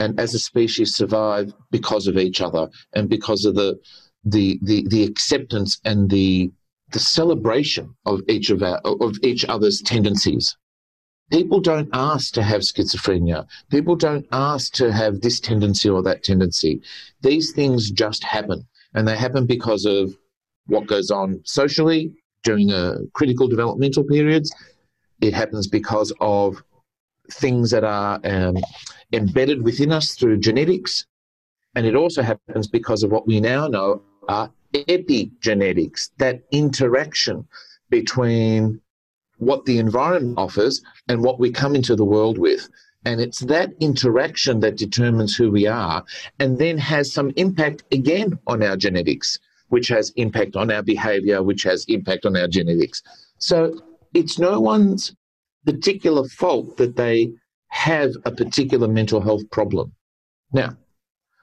and 0.01 0.19
as 0.19 0.35
a 0.35 0.39
species 0.39 0.95
survive 0.95 1.53
because 1.71 2.07
of 2.07 2.17
each 2.17 2.41
other 2.41 2.69
and 2.95 3.09
because 3.09 3.45
of 3.45 3.55
the 3.55 3.79
the 4.25 4.59
the, 4.63 4.87
the 4.89 5.05
acceptance 5.05 5.81
and 5.85 6.11
the 6.11 6.51
the 6.93 6.99
celebration 6.99 7.95
of 8.07 8.23
each 8.29 8.51
of 8.51 8.63
our 8.63 8.79
of 8.85 9.17
each 9.23 9.45
other's 9.45 9.81
tendencies. 9.83 10.57
People 11.31 11.61
don't 11.61 11.89
ask 11.93 12.35
to 12.35 12.43
have 12.43 12.61
schizophrenia. 12.61 13.47
People 13.71 13.97
don't 13.97 14.27
ask 14.31 14.73
to 14.75 14.93
have 14.93 15.21
this 15.21 15.41
tendency 15.41 15.89
or 15.89 16.03
that 16.03 16.23
tendency. 16.23 16.83
These 17.23 17.53
things 17.53 17.91
just 17.91 18.23
happen. 18.23 18.67
And 18.93 19.09
they 19.09 19.17
happen 19.17 19.47
because 19.47 19.87
of 19.87 20.15
what 20.67 20.87
goes 20.87 21.11
on 21.11 21.41
socially 21.45 22.13
during 22.43 22.71
a 22.71 22.99
critical 23.15 23.49
developmental 23.49 24.05
periods 24.05 24.55
it 25.25 25.35
happens 25.35 25.67
because 25.67 26.13
of 26.21 26.63
things 27.33 27.71
that 27.71 27.85
are 27.85 28.21
um, 28.25 28.57
embedded 29.13 29.63
within 29.63 29.93
us 29.93 30.15
through 30.15 30.39
genetics. 30.39 31.07
And 31.75 31.87
it 31.87 31.97
also 31.97 32.23
happens 32.23 32.69
because 32.69 33.03
of 33.03 33.11
what 33.11 33.27
we 33.27 33.41
now 33.41 33.67
know 33.67 34.03
are 34.29 34.51
epigenetics, 34.73 36.11
that 36.19 36.43
interaction 36.51 37.47
between 37.91 38.81
what 39.39 39.65
the 39.65 39.79
environment 39.79 40.39
offers 40.39 40.83
and 41.09 41.23
what 41.23 41.41
we 41.41 41.51
come 41.51 41.75
into 41.75 41.97
the 41.97 42.05
world 42.05 42.39
with. 42.39 42.69
And 43.05 43.21
it's 43.21 43.41
that 43.41 43.71
interaction 43.81 44.61
that 44.61 44.77
determines 44.77 45.37
who 45.37 45.51
we 45.51 45.67
are 45.67 46.05
and 46.39 46.59
then 46.59 46.79
has 46.79 47.13
some 47.13 47.33
impact 47.37 47.85
again 47.93 48.39
on 48.47 48.63
our 48.63 48.77
genetics, 48.77 49.39
which 49.69 49.89
has 49.89 50.11
impact 50.17 50.57
on 50.57 50.71
our 50.71 50.83
behavior, 50.83 51.43
which 51.43 51.63
has 51.65 51.85
impact 51.87 52.25
on 52.25 52.37
our 52.37 52.49
genetics. 52.49 53.03
So 53.39 53.79
it's 54.15 54.39
no 54.39 54.61
one's 54.61 55.15
particular 55.67 56.25
fault 56.29 56.77
that 56.77 56.97
they 56.97 57.33
have 57.69 58.13
a 58.25 58.31
particular 58.31 58.87
mental 58.87 59.21
health 59.21 59.43
problem. 59.51 59.93
Now, 60.53 60.77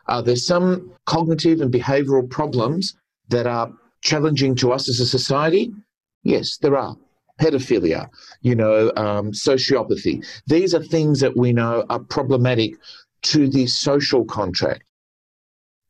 are 0.08 0.24
there 0.24 0.38
some 0.38 0.94
cognitive 1.06 1.62
and 1.62 1.72
behavioral 1.72 2.30
problems 2.30 2.96
that 3.30 3.46
are 3.46 3.72
challenging 4.02 4.56
to 4.56 4.72
us 4.72 4.90
as 4.90 5.00
a 5.00 5.06
society? 5.06 5.72
Yes, 6.24 6.58
there 6.58 6.78
are. 6.78 6.96
Pedophilia, 7.40 8.08
you 8.42 8.56
know, 8.56 8.92
um, 8.96 9.32
sociopathy. 9.32 10.26
These 10.48 10.74
are 10.76 10.84
things 10.84 11.20
that 11.22 11.36
we 11.36 11.52
know 11.52 11.86
are 11.90 12.00
problematic 12.00 12.76
to 13.24 13.48
the 13.48 13.68
social 13.68 14.26
contract. 14.26 14.84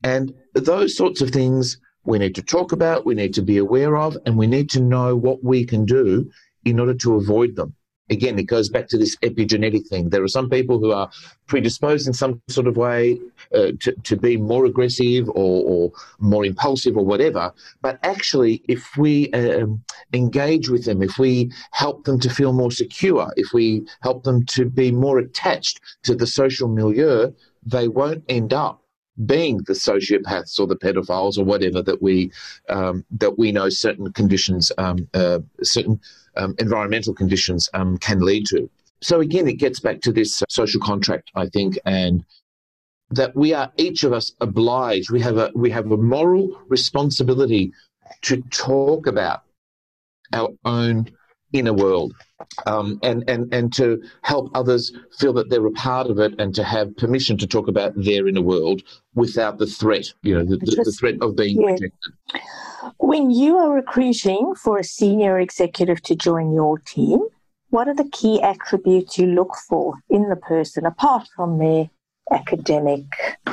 And 0.04 0.34
those 0.54 0.96
sorts 0.96 1.22
of 1.22 1.30
things 1.30 1.78
we 2.06 2.18
need 2.18 2.36
to 2.36 2.42
talk 2.42 2.72
about, 2.72 3.06
we 3.06 3.16
need 3.16 3.34
to 3.36 3.42
be 3.42 3.58
aware 3.58 3.98
of, 3.98 4.18
and 4.26 4.38
we 4.38 4.48
need 4.48 4.70
to 4.72 4.80
know 4.80 5.16
what 5.16 5.44
we 5.44 5.66
can 5.66 5.86
do 5.86 6.30
in 6.66 6.80
order 6.80 6.94
to 6.94 7.16
avoid 7.16 7.56
them. 7.56 7.76
Again, 8.10 8.38
it 8.38 8.44
goes 8.44 8.68
back 8.68 8.90
to 8.90 8.98
this 8.98 9.16
epigenetic 9.18 9.88
thing. 9.88 10.10
There 10.10 10.22
are 10.22 10.28
some 10.28 10.50
people 10.50 10.80
who 10.80 10.92
are 10.92 11.10
predisposed 11.48 12.08
in 12.08 12.14
some 12.14 12.42
sort 12.50 12.68
of 12.68 12.76
way 12.76 13.18
uh, 13.56 13.72
to, 13.80 13.94
to 14.04 14.18
be 14.18 14.36
more 14.36 14.66
aggressive 14.66 15.30
or, 15.30 15.64
or, 15.66 15.92
more 16.20 16.44
impulsive 16.44 16.98
or 16.98 17.06
whatever. 17.06 17.54
But 17.82 18.00
actually, 18.04 18.64
if 18.68 18.98
we 18.98 19.32
um, 19.32 19.82
engage 20.12 20.68
with 20.68 20.84
them, 20.84 21.02
if 21.02 21.18
we 21.18 21.52
help 21.72 22.04
them 22.04 22.20
to 22.20 22.30
feel 22.30 22.52
more 22.52 22.72
secure, 22.72 23.32
if 23.38 23.54
we 23.54 23.88
help 24.02 24.24
them 24.24 24.46
to 24.48 24.66
be 24.66 24.92
more 24.92 25.20
attached 25.20 25.80
to 26.04 26.14
the 26.14 26.28
social 26.28 26.68
milieu, 26.68 27.32
they 27.66 27.88
won't 27.88 28.26
end 28.28 28.52
up 28.54 28.82
being 29.26 29.58
the 29.68 29.74
sociopaths 29.74 30.60
or 30.60 30.68
the 30.68 30.76
pedophiles 30.76 31.38
or 31.38 31.44
whatever 31.44 31.82
that 31.82 32.02
we 32.02 32.32
um, 32.70 33.06
that 33.12 33.38
we 33.38 33.52
know 33.52 33.70
certain 33.70 34.12
conditions, 34.14 34.72
um, 34.78 35.08
uh, 35.14 35.40
certain 35.64 36.00
um, 36.38 36.56
environmental 36.60 37.14
conditions 37.14 37.70
um, 37.74 37.98
can 37.98 38.20
lead 38.20 38.46
to. 38.48 38.70
So 39.02 39.20
again, 39.20 39.48
it 39.48 39.54
gets 39.54 39.80
back 39.80 40.02
to 40.02 40.12
this 40.12 40.44
social 40.50 40.80
contract, 40.80 41.32
I 41.36 41.48
think, 41.48 41.78
and 41.86 42.24
that 43.10 43.36
we 43.36 43.54
are 43.54 43.72
each 43.78 44.04
of 44.04 44.14
us 44.14 44.34
obliged. 44.40 45.12
We 45.12 45.22
have 45.22 45.38
a 45.38 45.52
we 45.56 45.70
have 45.72 45.92
a 45.92 45.98
moral 45.98 46.62
responsibility 46.68 47.74
to 48.22 48.42
talk 48.50 49.08
about 49.08 49.44
our 50.34 50.50
own 50.66 51.10
inner 51.54 51.74
world 51.74 52.14
um, 52.66 53.00
and, 53.04 53.24
and, 53.30 53.54
and 53.54 53.74
to 53.74 54.02
help 54.22 54.50
others 54.56 54.92
feel 55.18 55.34
that 55.34 55.50
they're 55.50 55.66
a 55.66 55.72
part 55.72 56.08
of 56.08 56.20
it 56.20 56.34
and 56.40 56.56
to 56.56 56.64
have 56.64 56.96
permission 56.98 57.38
to 57.38 57.48
talk 57.48 57.68
about 57.68 57.94
their 57.96 58.28
inner 58.28 58.42
world 58.42 58.82
without 59.16 59.58
the 59.58 59.68
threat, 59.68 60.06
you 60.24 60.34
know, 60.34 60.46
the, 60.46 60.58
the, 60.58 60.84
the 60.86 60.92
threat 60.92 61.16
of 61.22 61.36
being 61.36 61.62
yeah. 61.62 61.68
rejected. 61.68 62.14
When 62.98 63.30
you 63.30 63.58
are 63.58 63.74
recruiting 63.74 64.54
for 64.56 64.78
a 64.78 64.84
senior 64.84 65.40
executive 65.40 66.02
to 66.04 66.16
join 66.16 66.54
your 66.54 66.80
team, 66.80 67.20
what 67.70 67.88
are 67.88 67.96
the 67.96 68.10
key 68.12 68.42
attributes 68.42 69.18
you 69.18 69.28
look 69.28 69.56
for 69.68 69.96
in 70.10 70.30
the 70.30 70.36
person 70.36 70.86
apart 70.86 71.28
from 71.36 71.58
their 71.58 71.90
academic 72.32 73.06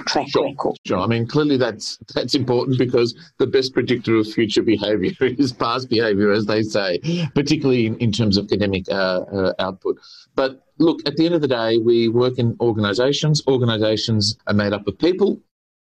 track 0.07 0.29
sure, 0.29 0.45
record? 0.45 0.77
Sure. 0.87 0.99
I 0.99 1.07
mean, 1.07 1.27
clearly 1.27 1.57
that's 1.57 1.99
that's 2.15 2.35
important 2.35 2.79
because 2.79 3.15
the 3.39 3.47
best 3.47 3.75
predictor 3.75 4.17
of 4.17 4.27
future 4.27 4.63
behaviour 4.75 5.13
is 5.21 5.53
past 5.53 5.89
behaviour, 5.89 6.31
as 6.31 6.47
they 6.47 6.63
say, 6.63 6.99
particularly 7.35 7.87
in, 7.87 7.97
in 7.99 8.13
terms 8.13 8.37
of 8.37 8.47
academic 8.47 8.85
uh, 8.91 9.21
uh, 9.33 9.53
output. 9.59 9.99
But 10.35 10.65
look, 10.79 11.01
at 11.07 11.17
the 11.17 11.27
end 11.27 11.35
of 11.35 11.41
the 11.41 11.49
day, 11.49 11.79
we 11.79 12.09
work 12.09 12.39
in 12.39 12.57
organisations. 12.61 13.43
Organisations 13.47 14.37
are 14.47 14.55
made 14.55 14.73
up 14.73 14.87
of 14.87 14.99
people. 14.99 15.41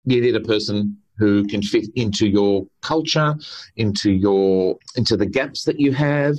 You 0.06 0.22
need 0.22 0.36
a 0.36 0.42
person 0.42 0.98
who 1.18 1.46
can 1.48 1.62
fit 1.62 1.88
into 1.96 2.28
your 2.28 2.66
culture, 2.82 3.36
into 3.76 4.12
your 4.12 4.78
into 4.96 5.18
the 5.18 5.26
gaps 5.26 5.64
that 5.66 5.80
you 5.80 5.92
have. 5.92 6.38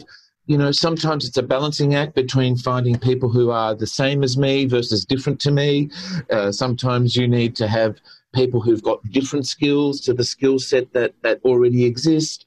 You 0.48 0.56
know, 0.56 0.72
sometimes 0.72 1.28
it's 1.28 1.36
a 1.36 1.42
balancing 1.42 1.94
act 1.94 2.14
between 2.14 2.56
finding 2.56 2.98
people 2.98 3.28
who 3.28 3.50
are 3.50 3.74
the 3.74 3.86
same 3.86 4.24
as 4.24 4.38
me 4.38 4.64
versus 4.64 5.04
different 5.04 5.38
to 5.40 5.50
me. 5.50 5.90
Uh, 6.30 6.50
sometimes 6.50 7.14
you 7.14 7.28
need 7.28 7.54
to 7.56 7.68
have 7.68 8.00
people 8.34 8.62
who've 8.62 8.82
got 8.82 9.04
different 9.10 9.46
skills 9.46 10.00
to 10.00 10.14
the 10.14 10.24
skill 10.24 10.58
set 10.58 10.90
that 10.94 11.12
that 11.20 11.38
already 11.44 11.84
exist. 11.84 12.46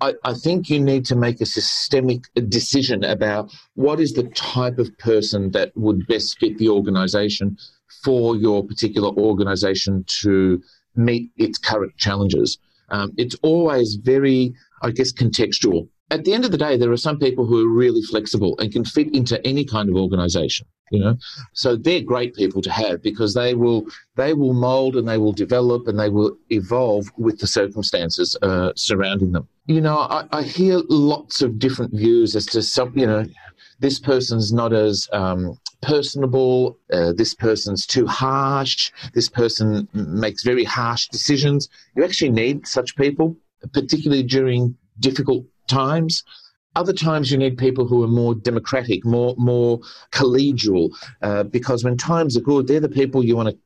I, 0.00 0.14
I, 0.22 0.32
think 0.34 0.70
you 0.70 0.78
need 0.78 1.04
to 1.06 1.16
make 1.16 1.40
a 1.40 1.46
systemic 1.46 2.22
decision 2.48 3.02
about 3.02 3.52
what 3.74 3.98
is 3.98 4.12
the 4.12 4.28
type 4.28 4.78
of 4.78 4.96
person 4.98 5.50
that 5.50 5.76
would 5.76 6.06
best 6.06 6.38
fit 6.38 6.56
the 6.56 6.68
organization 6.68 7.58
for 8.04 8.36
your 8.36 8.64
particular 8.64 9.08
organization 9.08 10.04
to 10.22 10.62
meet 10.94 11.30
its 11.36 11.58
current 11.58 11.96
challenges. 11.96 12.58
Um, 12.90 13.12
it's 13.18 13.34
always 13.42 13.96
very, 13.96 14.54
I 14.82 14.92
guess, 14.92 15.12
contextual. 15.12 15.88
At 16.10 16.24
the 16.24 16.32
end 16.32 16.44
of 16.44 16.50
the 16.50 16.58
day, 16.58 16.76
there 16.76 16.90
are 16.90 16.96
some 16.96 17.18
people 17.18 17.46
who 17.46 17.64
are 17.64 17.72
really 17.72 18.02
flexible 18.02 18.58
and 18.58 18.72
can 18.72 18.84
fit 18.84 19.14
into 19.14 19.44
any 19.46 19.64
kind 19.64 19.88
of 19.88 19.96
organization. 19.96 20.66
You 20.90 20.98
know, 20.98 21.16
so 21.52 21.76
they're 21.76 22.00
great 22.00 22.34
people 22.34 22.60
to 22.62 22.70
have 22.72 23.00
because 23.00 23.32
they 23.32 23.54
will 23.54 23.86
they 24.16 24.34
will 24.34 24.54
mold 24.54 24.96
and 24.96 25.08
they 25.08 25.18
will 25.18 25.32
develop 25.32 25.86
and 25.86 25.96
they 25.96 26.08
will 26.08 26.36
evolve 26.48 27.06
with 27.16 27.38
the 27.38 27.46
circumstances 27.46 28.36
uh, 28.42 28.72
surrounding 28.74 29.30
them. 29.30 29.46
You 29.66 29.80
know, 29.80 29.98
I, 29.98 30.26
I 30.32 30.42
hear 30.42 30.82
lots 30.88 31.42
of 31.42 31.60
different 31.60 31.94
views 31.94 32.34
as 32.34 32.44
to 32.46 32.60
some. 32.60 32.92
You 32.98 33.06
know, 33.06 33.24
this 33.78 34.00
person's 34.00 34.52
not 34.52 34.72
as 34.72 35.08
um, 35.12 35.56
personable, 35.80 36.78
uh, 36.92 37.12
this 37.12 37.34
person's 37.34 37.86
too 37.86 38.06
harsh, 38.06 38.90
this 39.14 39.28
person 39.28 39.88
makes 39.94 40.42
very 40.42 40.64
harsh 40.64 41.08
decisions. 41.08 41.68
You 41.96 42.04
actually 42.04 42.30
need 42.30 42.66
such 42.66 42.96
people, 42.96 43.36
particularly 43.72 44.22
during 44.22 44.76
difficult 44.98 45.44
times. 45.70 46.22
Other 46.76 46.92
times 46.92 47.30
you 47.30 47.38
need 47.38 47.58
people 47.58 47.86
who 47.86 48.04
are 48.04 48.08
more 48.08 48.34
democratic, 48.34 49.04
more 49.04 49.34
more 49.38 49.80
collegial, 50.12 50.90
uh, 51.22 51.44
because 51.44 51.82
when 51.84 51.96
times 51.96 52.36
are 52.36 52.40
good, 52.52 52.66
they're 52.66 52.88
the 52.88 52.88
people 53.00 53.24
you 53.24 53.36
want 53.36 53.48
to 53.50 53.58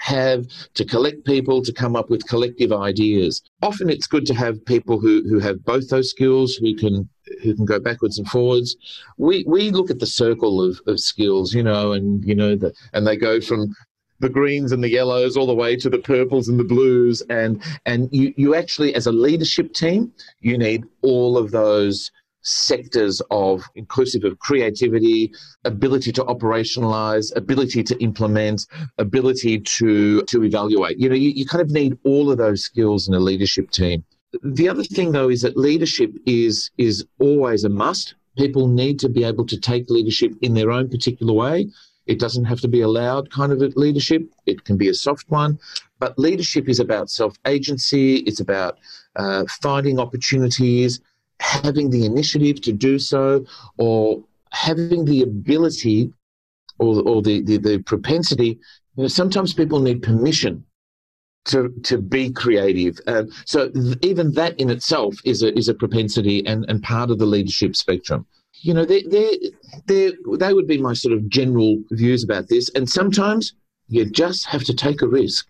have 0.00 0.46
to 0.74 0.84
collect 0.84 1.24
people 1.26 1.62
to 1.62 1.72
come 1.72 1.94
up 1.94 2.08
with 2.10 2.26
collective 2.26 2.72
ideas. 2.72 3.42
Often 3.62 3.90
it's 3.90 4.06
good 4.06 4.26
to 4.26 4.34
have 4.34 4.64
people 4.64 4.98
who, 4.98 5.22
who 5.28 5.38
have 5.38 5.62
both 5.64 5.88
those 5.90 6.10
skills, 6.10 6.54
who 6.54 6.74
can 6.74 7.08
who 7.42 7.54
can 7.54 7.64
go 7.64 7.78
backwards 7.78 8.18
and 8.18 8.26
forwards. 8.28 8.76
We 9.18 9.44
we 9.46 9.70
look 9.70 9.90
at 9.90 10.00
the 10.00 10.06
circle 10.06 10.62
of, 10.62 10.80
of 10.86 10.98
skills, 10.98 11.54
you 11.54 11.62
know, 11.62 11.92
and 11.92 12.24
you 12.24 12.34
know 12.34 12.56
the 12.56 12.72
and 12.92 13.06
they 13.06 13.16
go 13.16 13.40
from 13.40 13.74
the 14.20 14.28
greens 14.28 14.72
and 14.72 14.82
the 14.82 14.90
yellows 14.90 15.36
all 15.36 15.46
the 15.46 15.54
way 15.54 15.76
to 15.76 15.90
the 15.90 15.98
purples 15.98 16.48
and 16.48 16.58
the 16.58 16.64
blues 16.64 17.22
and 17.30 17.62
and 17.86 18.08
you 18.12 18.32
you 18.36 18.54
actually 18.54 18.94
as 18.94 19.06
a 19.06 19.12
leadership 19.12 19.72
team 19.72 20.12
you 20.40 20.56
need 20.56 20.84
all 21.02 21.36
of 21.36 21.50
those 21.50 22.10
sectors 22.42 23.20
of 23.30 23.62
inclusive 23.74 24.24
of 24.24 24.38
creativity, 24.38 25.32
ability 25.64 26.12
to 26.12 26.24
operationalize, 26.24 27.34
ability 27.36 27.82
to 27.82 27.98
implement, 28.02 28.66
ability 28.98 29.60
to 29.60 30.22
to 30.22 30.44
evaluate. 30.44 30.98
You 30.98 31.08
know, 31.08 31.14
you, 31.14 31.30
you 31.30 31.46
kind 31.46 31.62
of 31.62 31.70
need 31.70 31.98
all 32.04 32.30
of 32.30 32.38
those 32.38 32.62
skills 32.62 33.08
in 33.08 33.14
a 33.14 33.20
leadership 33.20 33.70
team. 33.70 34.04
The 34.42 34.68
other 34.68 34.84
thing 34.84 35.12
though 35.12 35.28
is 35.28 35.42
that 35.42 35.56
leadership 35.56 36.12
is 36.26 36.70
is 36.78 37.04
always 37.18 37.64
a 37.64 37.68
must. 37.68 38.14
People 38.38 38.68
need 38.68 38.98
to 39.00 39.08
be 39.08 39.24
able 39.24 39.44
to 39.46 39.58
take 39.58 39.90
leadership 39.90 40.32
in 40.40 40.54
their 40.54 40.70
own 40.70 40.88
particular 40.88 41.32
way. 41.32 41.68
It 42.10 42.18
doesn't 42.18 42.46
have 42.46 42.60
to 42.62 42.68
be 42.68 42.80
a 42.80 42.88
loud 42.88 43.30
kind 43.30 43.52
of 43.52 43.60
leadership. 43.76 44.22
It 44.44 44.64
can 44.64 44.76
be 44.76 44.88
a 44.88 44.94
soft 44.94 45.30
one. 45.30 45.60
But 46.00 46.18
leadership 46.18 46.68
is 46.68 46.80
about 46.80 47.08
self 47.08 47.38
agency. 47.46 48.16
It's 48.28 48.40
about 48.40 48.78
uh, 49.14 49.44
finding 49.62 50.00
opportunities, 50.00 51.00
having 51.38 51.88
the 51.90 52.04
initiative 52.04 52.60
to 52.62 52.72
do 52.72 52.98
so 52.98 53.44
or 53.78 54.24
having 54.50 55.04
the 55.04 55.22
ability 55.22 56.12
or, 56.80 57.00
or 57.08 57.22
the, 57.22 57.42
the, 57.42 57.58
the 57.58 57.78
propensity. 57.78 58.58
You 58.96 59.02
know, 59.04 59.08
sometimes 59.08 59.54
people 59.54 59.78
need 59.78 60.02
permission 60.02 60.64
to 61.46 61.72
to 61.84 61.98
be 61.98 62.30
creative. 62.32 62.98
Uh, 63.06 63.24
so 63.44 63.70
th- 63.70 63.96
even 64.02 64.32
that 64.32 64.58
in 64.60 64.68
itself 64.68 65.14
is 65.24 65.42
a 65.42 65.56
is 65.56 65.68
a 65.68 65.74
propensity 65.74 66.44
and, 66.46 66.66
and 66.68 66.82
part 66.82 67.10
of 67.10 67.18
the 67.18 67.26
leadership 67.26 67.76
spectrum. 67.76 68.26
You 68.54 68.74
know, 68.74 68.84
they 68.84 69.02
they 69.02 69.38
they 69.86 70.12
they 70.38 70.52
would 70.52 70.66
be 70.66 70.78
my 70.78 70.92
sort 70.92 71.14
of 71.14 71.28
general 71.28 71.82
views 71.90 72.24
about 72.24 72.48
this. 72.48 72.70
And 72.74 72.88
sometimes 72.88 73.54
you 73.88 74.04
just 74.04 74.46
have 74.46 74.64
to 74.64 74.74
take 74.74 75.02
a 75.02 75.08
risk. 75.08 75.46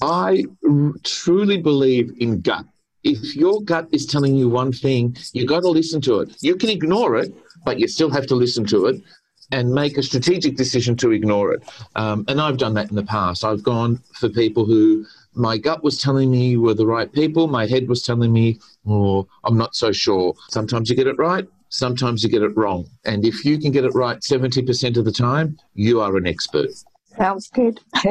I 0.00 0.44
r- 0.68 0.92
truly 1.02 1.58
believe 1.58 2.12
in 2.18 2.40
gut 2.40 2.64
if 3.04 3.36
your 3.36 3.62
gut 3.62 3.88
is 3.92 4.06
telling 4.06 4.34
you 4.34 4.48
one 4.48 4.72
thing, 4.72 5.16
you 5.32 5.46
got 5.46 5.60
to 5.60 5.68
listen 5.68 6.00
to 6.02 6.20
it. 6.20 6.36
You 6.40 6.56
can 6.56 6.70
ignore 6.70 7.16
it, 7.16 7.34
but 7.64 7.78
you 7.78 7.88
still 7.88 8.10
have 8.10 8.26
to 8.26 8.34
listen 8.34 8.66
to 8.66 8.86
it 8.86 9.02
and 9.50 9.72
make 9.72 9.96
a 9.96 10.02
strategic 10.02 10.56
decision 10.56 10.94
to 10.96 11.12
ignore 11.12 11.54
it. 11.54 11.62
Um, 11.96 12.24
and 12.28 12.40
I've 12.40 12.58
done 12.58 12.74
that 12.74 12.90
in 12.90 12.96
the 12.96 13.04
past. 13.04 13.44
I've 13.44 13.62
gone 13.62 14.02
for 14.14 14.28
people 14.28 14.66
who 14.66 15.06
my 15.34 15.56
gut 15.56 15.82
was 15.82 16.00
telling 16.00 16.30
me 16.30 16.56
were 16.56 16.74
the 16.74 16.86
right 16.86 17.10
people, 17.10 17.46
my 17.46 17.66
head 17.66 17.88
was 17.88 18.02
telling 18.02 18.32
me, 18.32 18.58
oh, 18.86 19.26
I'm 19.44 19.56
not 19.56 19.74
so 19.74 19.92
sure. 19.92 20.34
Sometimes 20.50 20.90
you 20.90 20.96
get 20.96 21.06
it 21.06 21.16
right, 21.18 21.46
sometimes 21.68 22.22
you 22.22 22.28
get 22.28 22.42
it 22.42 22.56
wrong. 22.56 22.86
And 23.04 23.24
if 23.24 23.44
you 23.44 23.58
can 23.58 23.72
get 23.72 23.84
it 23.84 23.94
right 23.94 24.18
70% 24.20 24.96
of 24.96 25.04
the 25.04 25.12
time, 25.12 25.58
you 25.74 26.00
are 26.00 26.16
an 26.16 26.26
expert. 26.26 26.70
Sounds 27.16 27.48
good. 27.48 27.80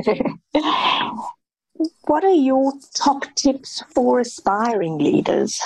What 2.08 2.24
are 2.24 2.30
your 2.30 2.74
top 2.96 3.26
tips 3.36 3.84
for 3.94 4.20
aspiring 4.20 4.98
leaders? 4.98 5.62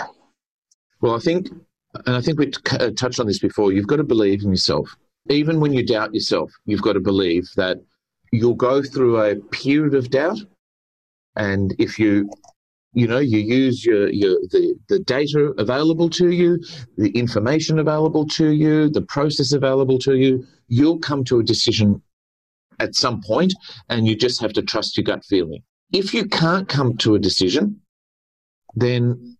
Well, 0.99 1.15
I 1.15 1.19
think, 1.19 1.49
and 2.05 2.15
I 2.15 2.21
think 2.21 2.39
we 2.39 2.51
uh, 2.71 2.91
touched 2.91 3.19
on 3.19 3.27
this 3.27 3.39
before, 3.39 3.71
you've 3.71 3.87
got 3.87 3.97
to 3.97 4.03
believe 4.03 4.43
in 4.43 4.49
yourself. 4.49 4.95
Even 5.29 5.59
when 5.59 5.71
you 5.71 5.85
doubt 5.85 6.13
yourself, 6.13 6.51
you've 6.65 6.81
got 6.81 6.93
to 6.93 6.99
believe 6.99 7.47
that 7.55 7.77
you'll 8.31 8.55
go 8.55 8.81
through 8.81 9.21
a 9.21 9.35
period 9.35 9.93
of 9.93 10.09
doubt. 10.09 10.39
And 11.35 11.73
if 11.79 11.97
you 11.97 12.29
you 12.93 13.07
know 13.07 13.19
you 13.19 13.39
use 13.39 13.85
your, 13.85 14.09
your 14.09 14.39
the, 14.51 14.75
the 14.89 14.99
data 14.99 15.53
available 15.57 16.09
to 16.09 16.31
you 16.31 16.59
the 16.97 17.09
information 17.11 17.79
available 17.79 18.27
to 18.27 18.51
you 18.51 18.89
the 18.89 19.01
process 19.01 19.53
available 19.53 19.97
to 19.97 20.15
you 20.15 20.45
you'll 20.67 20.99
come 20.99 21.23
to 21.23 21.39
a 21.39 21.43
decision 21.43 22.01
at 22.79 22.95
some 22.95 23.21
point 23.21 23.53
and 23.89 24.07
you 24.07 24.15
just 24.15 24.41
have 24.41 24.53
to 24.53 24.61
trust 24.61 24.97
your 24.97 25.03
gut 25.03 25.23
feeling 25.25 25.61
if 25.91 26.13
you 26.13 26.25
can't 26.25 26.67
come 26.67 26.97
to 26.97 27.15
a 27.15 27.19
decision, 27.19 27.81
then 28.75 29.37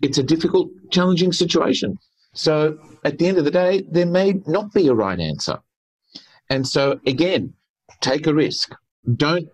it's 0.00 0.18
a 0.18 0.22
difficult, 0.22 0.70
challenging 0.90 1.32
situation. 1.32 1.98
So 2.32 2.78
at 3.04 3.18
the 3.18 3.28
end 3.28 3.38
of 3.38 3.44
the 3.44 3.50
day, 3.50 3.84
there 3.90 4.06
may 4.06 4.34
not 4.46 4.72
be 4.72 4.88
a 4.88 4.94
right 4.94 5.20
answer. 5.20 5.58
And 6.50 6.66
so 6.66 7.00
again, 7.06 7.54
take 8.00 8.26
a 8.26 8.34
risk. 8.34 8.74
Don't 9.16 9.48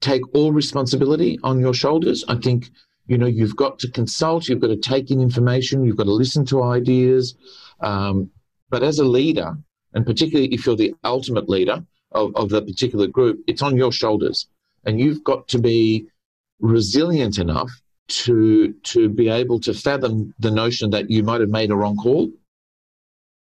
take 0.00 0.22
all 0.34 0.52
responsibility 0.52 1.38
on 1.42 1.60
your 1.60 1.74
shoulders. 1.74 2.24
I 2.28 2.36
think, 2.36 2.70
you 3.06 3.18
know, 3.18 3.26
you've 3.26 3.56
got 3.56 3.78
to 3.80 3.90
consult, 3.90 4.48
you've 4.48 4.60
got 4.60 4.68
to 4.68 4.76
take 4.76 5.10
in 5.10 5.20
information, 5.20 5.84
you've 5.84 5.96
got 5.96 6.04
to 6.04 6.12
listen 6.12 6.44
to 6.46 6.62
ideas. 6.62 7.34
Um, 7.80 8.30
but 8.70 8.82
as 8.82 8.98
a 8.98 9.04
leader, 9.04 9.56
and 9.94 10.04
particularly 10.04 10.52
if 10.52 10.66
you're 10.66 10.76
the 10.76 10.94
ultimate 11.04 11.48
leader 11.48 11.84
of, 12.12 12.34
of 12.36 12.50
the 12.50 12.62
particular 12.62 13.06
group, 13.06 13.40
it's 13.46 13.62
on 13.62 13.76
your 13.76 13.92
shoulders 13.92 14.46
and 14.84 15.00
you've 15.00 15.24
got 15.24 15.48
to 15.48 15.58
be 15.58 16.08
resilient 16.60 17.38
enough 17.38 17.70
to 18.08 18.72
to 18.84 19.08
be 19.08 19.28
able 19.28 19.60
to 19.60 19.74
fathom 19.74 20.34
the 20.38 20.50
notion 20.50 20.90
that 20.90 21.10
you 21.10 21.22
might 21.22 21.40
have 21.40 21.50
made 21.50 21.70
a 21.70 21.76
wrong 21.76 21.96
call 21.96 22.30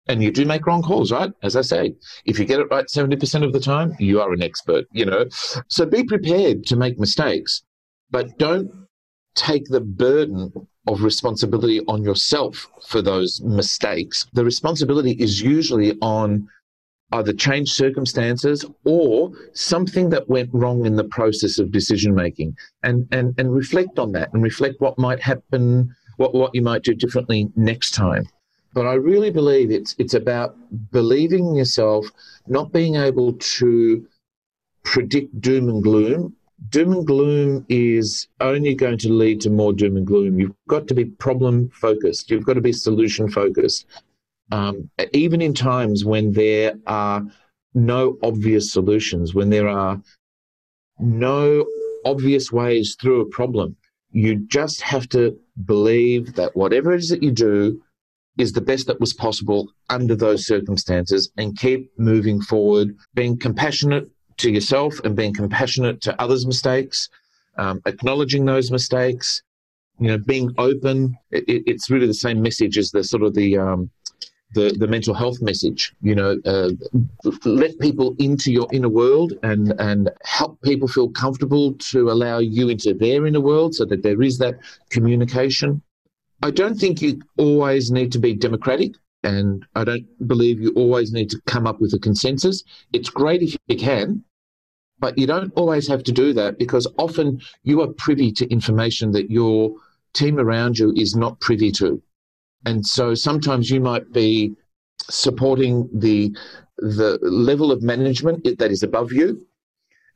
and 0.09 0.23
you 0.23 0.31
do 0.31 0.45
make 0.45 0.65
wrong 0.65 0.81
calls 0.81 1.11
right? 1.11 1.31
As 1.43 1.55
i 1.55 1.61
say 1.61 1.93
if 2.25 2.39
you 2.39 2.45
get 2.45 2.59
it 2.59 2.67
right 2.69 2.85
70% 2.85 3.43
of 3.43 3.53
the 3.53 3.59
time 3.59 3.95
you 3.99 4.21
are 4.21 4.31
an 4.33 4.43
expert 4.43 4.85
you 4.91 5.05
know? 5.05 5.25
So 5.67 5.85
be 5.85 6.03
prepared 6.03 6.65
to 6.65 6.75
make 6.75 6.99
mistakes 6.99 7.63
but 8.09 8.37
don't 8.37 8.69
take 9.35 9.65
the 9.65 9.81
burden 9.81 10.51
of 10.87 11.03
responsibility 11.03 11.81
on 11.87 12.03
yourself 12.03 12.67
for 12.87 13.01
those 13.01 13.41
mistakes. 13.41 14.25
The 14.33 14.43
responsibility 14.43 15.11
is 15.11 15.41
usually 15.41 15.97
on 16.01 16.47
either 17.13 17.33
change 17.33 17.71
circumstances 17.71 18.65
or 18.83 19.31
something 19.53 20.09
that 20.09 20.27
went 20.27 20.49
wrong 20.53 20.85
in 20.85 20.95
the 20.95 21.05
process 21.05 21.57
of 21.59 21.71
decision 21.71 22.13
making 22.13 22.55
and, 22.83 23.07
and, 23.11 23.33
and 23.37 23.53
reflect 23.53 23.99
on 23.99 24.11
that 24.13 24.33
and 24.33 24.43
reflect 24.43 24.81
what 24.81 24.97
might 24.97 25.21
happen, 25.21 25.93
what, 26.17 26.33
what 26.33 26.53
you 26.53 26.61
might 26.61 26.83
do 26.83 26.93
differently 26.93 27.47
next 27.55 27.91
time. 27.91 28.25
But 28.73 28.85
I 28.85 28.93
really 28.93 29.31
believe 29.31 29.71
it's 29.71 29.95
it's 29.97 30.13
about 30.13 30.55
believing 30.91 31.47
in 31.47 31.55
yourself, 31.55 32.05
not 32.47 32.71
being 32.71 32.95
able 32.95 33.33
to 33.33 34.05
predict 34.83 35.39
doom 35.41 35.69
and 35.69 35.83
gloom. 35.83 36.35
Doom 36.69 36.91
and 36.93 37.07
gloom 37.07 37.65
is 37.69 38.27
only 38.39 38.73
going 38.73 38.97
to 38.99 39.13
lead 39.13 39.41
to 39.41 39.49
more 39.49 39.73
doom 39.73 39.97
and 39.97 40.07
gloom. 40.07 40.39
You've 40.39 40.55
got 40.67 40.87
to 40.87 40.93
be 40.93 41.05
problem 41.05 41.69
focused. 41.69 42.31
You've 42.31 42.45
got 42.45 42.53
to 42.53 42.61
be 42.61 42.73
solution 42.73 43.29
focused. 43.29 43.85
Um, 44.51 44.89
even 45.13 45.41
in 45.41 45.53
times 45.53 46.05
when 46.05 46.31
there 46.31 46.73
are 46.87 47.23
no 47.73 48.17
obvious 48.23 48.71
solutions, 48.71 49.35
when 49.35 49.49
there 49.49 49.67
are 49.67 50.01
no 50.99 51.65
obvious 52.05 52.51
ways 52.51 52.95
through 52.99 53.21
a 53.21 53.29
problem, 53.29 53.75
you 54.11 54.35
just 54.47 54.81
have 54.81 55.07
to 55.09 55.37
believe 55.65 56.33
that 56.35 56.55
whatever 56.55 56.93
it 56.93 56.99
is 56.99 57.09
that 57.09 57.21
you 57.21 57.31
do 57.31 57.81
is 58.37 58.53
the 58.53 58.61
best 58.61 58.87
that 58.87 58.99
was 58.99 59.13
possible 59.13 59.71
under 59.89 60.15
those 60.15 60.45
circumstances 60.45 61.31
and 61.37 61.57
keep 61.57 61.91
moving 61.97 62.41
forward, 62.41 62.95
being 63.13 63.37
compassionate 63.37 64.09
to 64.37 64.51
yourself 64.51 64.99
and 65.03 65.15
being 65.15 65.33
compassionate 65.33 66.01
to 66.01 66.21
others' 66.21 66.45
mistakes, 66.45 67.09
um, 67.57 67.81
acknowledging 67.85 68.45
those 68.45 68.71
mistakes, 68.71 69.41
you 69.99 70.07
know, 70.07 70.17
being 70.17 70.53
open. 70.57 71.17
It, 71.31 71.63
it's 71.65 71.89
really 71.89 72.07
the 72.07 72.13
same 72.13 72.41
message 72.41 72.77
as 72.77 72.91
the 72.91 73.03
sort 73.03 73.23
of 73.23 73.33
the 73.33 73.57
um, 73.57 73.89
the, 74.53 74.69
the 74.79 74.87
mental 74.87 75.13
health 75.13 75.41
message. 75.41 75.93
You 76.01 76.15
know, 76.15 76.37
uh, 76.45 76.69
let 77.45 77.77
people 77.79 78.15
into 78.19 78.51
your 78.51 78.67
inner 78.71 78.89
world 78.89 79.33
and 79.43 79.73
and 79.79 80.09
help 80.23 80.61
people 80.61 80.87
feel 80.87 81.09
comfortable 81.09 81.73
to 81.91 82.09
allow 82.11 82.37
you 82.37 82.69
into 82.69 82.93
their 82.93 83.25
inner 83.25 83.41
world, 83.41 83.75
so 83.75 83.85
that 83.85 84.03
there 84.03 84.21
is 84.21 84.37
that 84.37 84.59
communication. 84.89 85.81
I 86.41 86.51
don't 86.51 86.75
think 86.75 87.01
you 87.01 87.21
always 87.37 87.91
need 87.91 88.11
to 88.11 88.19
be 88.19 88.33
democratic, 88.33 88.93
and 89.23 89.65
I 89.75 89.83
don't 89.83 90.27
believe 90.27 90.59
you 90.59 90.71
always 90.75 91.11
need 91.11 91.29
to 91.31 91.41
come 91.47 91.65
up 91.65 91.81
with 91.81 91.93
a 91.93 91.99
consensus. 91.99 92.63
It's 92.93 93.09
great 93.09 93.41
if 93.41 93.57
you 93.67 93.77
can, 93.77 94.23
but 94.99 95.17
you 95.17 95.25
don't 95.25 95.51
always 95.55 95.87
have 95.87 96.03
to 96.03 96.11
do 96.11 96.33
that 96.33 96.59
because 96.59 96.87
often 96.97 97.41
you 97.63 97.81
are 97.81 97.87
privy 97.87 98.31
to 98.33 98.47
information 98.49 99.11
that 99.11 99.31
your 99.31 99.73
team 100.13 100.39
around 100.39 100.77
you 100.77 100.93
is 100.95 101.15
not 101.15 101.39
privy 101.39 101.71
to. 101.73 102.01
And 102.65 102.85
so 102.85 103.13
sometimes 103.15 103.69
you 103.69 103.79
might 103.79 104.11
be 104.11 104.55
supporting 105.09 105.89
the 105.93 106.35
the 106.79 107.17
level 107.23 107.71
of 107.71 107.81
management 107.81 108.43
that 108.59 108.71
is 108.71 108.83
above 108.83 109.11
you 109.11 109.46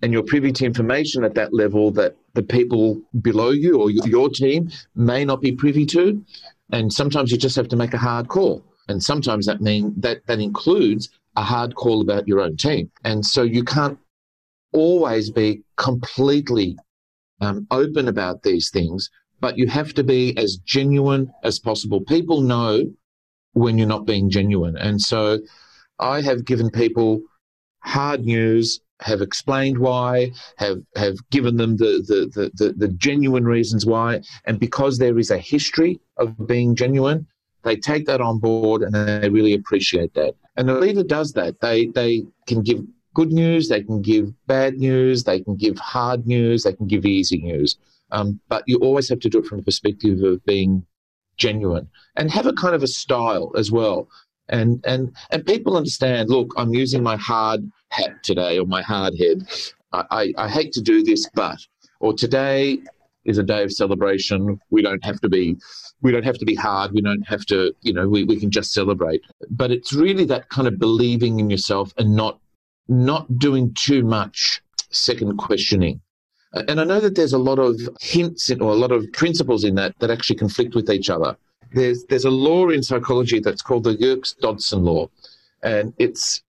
and 0.01 0.11
you're 0.11 0.23
privy 0.23 0.51
to 0.51 0.65
information 0.65 1.23
at 1.23 1.35
that 1.35 1.53
level 1.53 1.91
that 1.91 2.15
the 2.33 2.43
people 2.43 3.01
below 3.21 3.51
you 3.51 3.79
or 3.79 3.89
your 3.89 4.29
team 4.29 4.69
may 4.95 5.23
not 5.23 5.41
be 5.41 5.51
privy 5.51 5.85
to 5.85 6.23
and 6.71 6.91
sometimes 6.91 7.31
you 7.31 7.37
just 7.37 7.55
have 7.55 7.67
to 7.67 7.75
make 7.75 7.93
a 7.93 7.97
hard 7.97 8.27
call 8.27 8.63
and 8.87 9.01
sometimes 9.03 9.45
that 9.45 9.61
means 9.61 9.93
that 9.97 10.25
that 10.27 10.39
includes 10.39 11.09
a 11.35 11.43
hard 11.43 11.75
call 11.75 12.01
about 12.01 12.27
your 12.27 12.41
own 12.41 12.57
team 12.57 12.89
and 13.03 13.25
so 13.25 13.43
you 13.43 13.63
can't 13.63 13.97
always 14.73 15.29
be 15.29 15.61
completely 15.77 16.77
um, 17.41 17.67
open 17.71 18.07
about 18.07 18.43
these 18.43 18.69
things 18.69 19.09
but 19.41 19.57
you 19.57 19.67
have 19.67 19.93
to 19.95 20.03
be 20.03 20.37
as 20.37 20.57
genuine 20.57 21.33
as 21.43 21.59
possible. 21.59 21.99
People 21.99 22.41
know 22.41 22.85
when 23.53 23.77
you're 23.77 23.87
not 23.87 24.05
being 24.05 24.29
genuine. 24.29 24.77
And 24.77 25.01
so 25.01 25.39
I 25.99 26.21
have 26.21 26.45
given 26.45 26.69
people 26.69 27.21
hard 27.79 28.23
news, 28.23 28.79
have 29.01 29.21
explained 29.21 29.77
why, 29.77 30.31
have, 30.57 30.79
have 30.95 31.17
given 31.29 31.57
them 31.57 31.77
the, 31.77 32.03
the, 32.07 32.29
the, 32.33 32.51
the, 32.53 32.73
the 32.73 32.87
genuine 32.89 33.45
reasons 33.45 33.85
why. 33.85 34.21
And 34.45 34.59
because 34.59 34.97
there 34.97 35.17
is 35.17 35.31
a 35.31 35.37
history 35.37 35.99
of 36.17 36.47
being 36.47 36.75
genuine, 36.75 37.27
they 37.63 37.75
take 37.75 38.05
that 38.05 38.21
on 38.21 38.39
board 38.39 38.81
and 38.81 38.93
they 38.93 39.29
really 39.29 39.53
appreciate 39.53 40.13
that. 40.15 40.35
And 40.57 40.67
the 40.67 40.75
leader 40.75 41.03
does 41.03 41.33
that. 41.33 41.61
They, 41.61 41.87
they 41.87 42.23
can 42.47 42.61
give 42.61 42.83
good 43.13 43.31
news, 43.31 43.69
they 43.69 43.83
can 43.83 44.01
give 44.01 44.33
bad 44.47 44.77
news, 44.77 45.23
they 45.23 45.41
can 45.41 45.55
give 45.55 45.77
hard 45.77 46.25
news, 46.25 46.63
they 46.63 46.73
can 46.73 46.87
give 46.87 47.05
easy 47.05 47.41
news. 47.41 47.77
Um, 48.11 48.39
but 48.49 48.63
you 48.67 48.77
always 48.77 49.09
have 49.09 49.19
to 49.21 49.29
do 49.29 49.39
it 49.39 49.45
from 49.45 49.57
the 49.57 49.63
perspective 49.63 50.21
of 50.23 50.43
being 50.45 50.85
genuine 51.37 51.89
and 52.15 52.29
have 52.29 52.45
a 52.45 52.53
kind 52.53 52.75
of 52.75 52.83
a 52.83 52.87
style 52.87 53.51
as 53.57 53.71
well. 53.71 54.07
And 54.51 54.83
and 54.85 55.15
and 55.31 55.45
people 55.45 55.77
understand. 55.77 56.29
Look, 56.29 56.53
I'm 56.57 56.73
using 56.73 57.01
my 57.01 57.15
hard 57.17 57.71
hat 57.89 58.23
today 58.23 58.59
or 58.59 58.65
my 58.65 58.81
hard 58.81 59.17
head. 59.17 59.47
I, 59.93 60.03
I, 60.11 60.33
I 60.45 60.49
hate 60.49 60.71
to 60.73 60.81
do 60.81 61.03
this, 61.03 61.29
but 61.33 61.57
or 61.99 62.13
today 62.13 62.79
is 63.25 63.37
a 63.37 63.43
day 63.43 63.63
of 63.63 63.71
celebration. 63.71 64.59
We 64.69 64.81
don't 64.81 65.03
have 65.05 65.19
to 65.21 65.29
be 65.29 65.57
we 66.01 66.11
don't 66.11 66.25
have 66.25 66.37
to 66.39 66.45
be 66.45 66.55
hard. 66.55 66.91
We 66.93 67.01
don't 67.01 67.27
have 67.27 67.45
to, 67.47 67.73
you 67.81 67.93
know, 67.93 68.07
we, 68.09 68.23
we 68.23 68.39
can 68.39 68.49
just 68.49 68.73
celebrate. 68.73 69.21
But 69.49 69.71
it's 69.71 69.93
really 69.93 70.25
that 70.25 70.49
kind 70.49 70.67
of 70.67 70.79
believing 70.79 71.39
in 71.39 71.49
yourself 71.49 71.93
and 71.97 72.15
not 72.15 72.39
not 72.87 73.39
doing 73.39 73.73
too 73.73 74.03
much 74.03 74.61
second 74.89 75.37
questioning. 75.37 76.01
And 76.67 76.81
I 76.81 76.83
know 76.83 76.99
that 76.99 77.15
there's 77.15 77.31
a 77.31 77.37
lot 77.37 77.59
of 77.59 77.79
hints 78.01 78.49
in, 78.49 78.61
or 78.61 78.71
a 78.71 78.75
lot 78.75 78.91
of 78.91 79.11
principles 79.13 79.63
in 79.63 79.75
that 79.75 79.97
that 79.99 80.11
actually 80.11 80.35
conflict 80.35 80.75
with 80.75 80.89
each 80.89 81.09
other. 81.09 81.37
There's 81.71 82.05
there's 82.05 82.25
a 82.25 82.31
law 82.31 82.69
in 82.69 82.83
psychology 82.83 83.39
that's 83.39 83.61
called 83.61 83.83
the 83.83 83.95
Yerkes 83.95 84.33
Dodson 84.33 84.83
law, 84.83 85.09
and 85.63 85.93
it's 85.97 86.43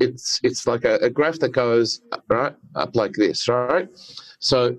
it's 0.00 0.40
it's 0.42 0.66
like 0.66 0.84
a, 0.84 0.96
a 0.96 1.10
graph 1.10 1.38
that 1.40 1.50
goes 1.50 2.00
right 2.28 2.54
up 2.74 2.94
like 2.96 3.12
this, 3.12 3.48
right? 3.48 3.88
So 4.38 4.76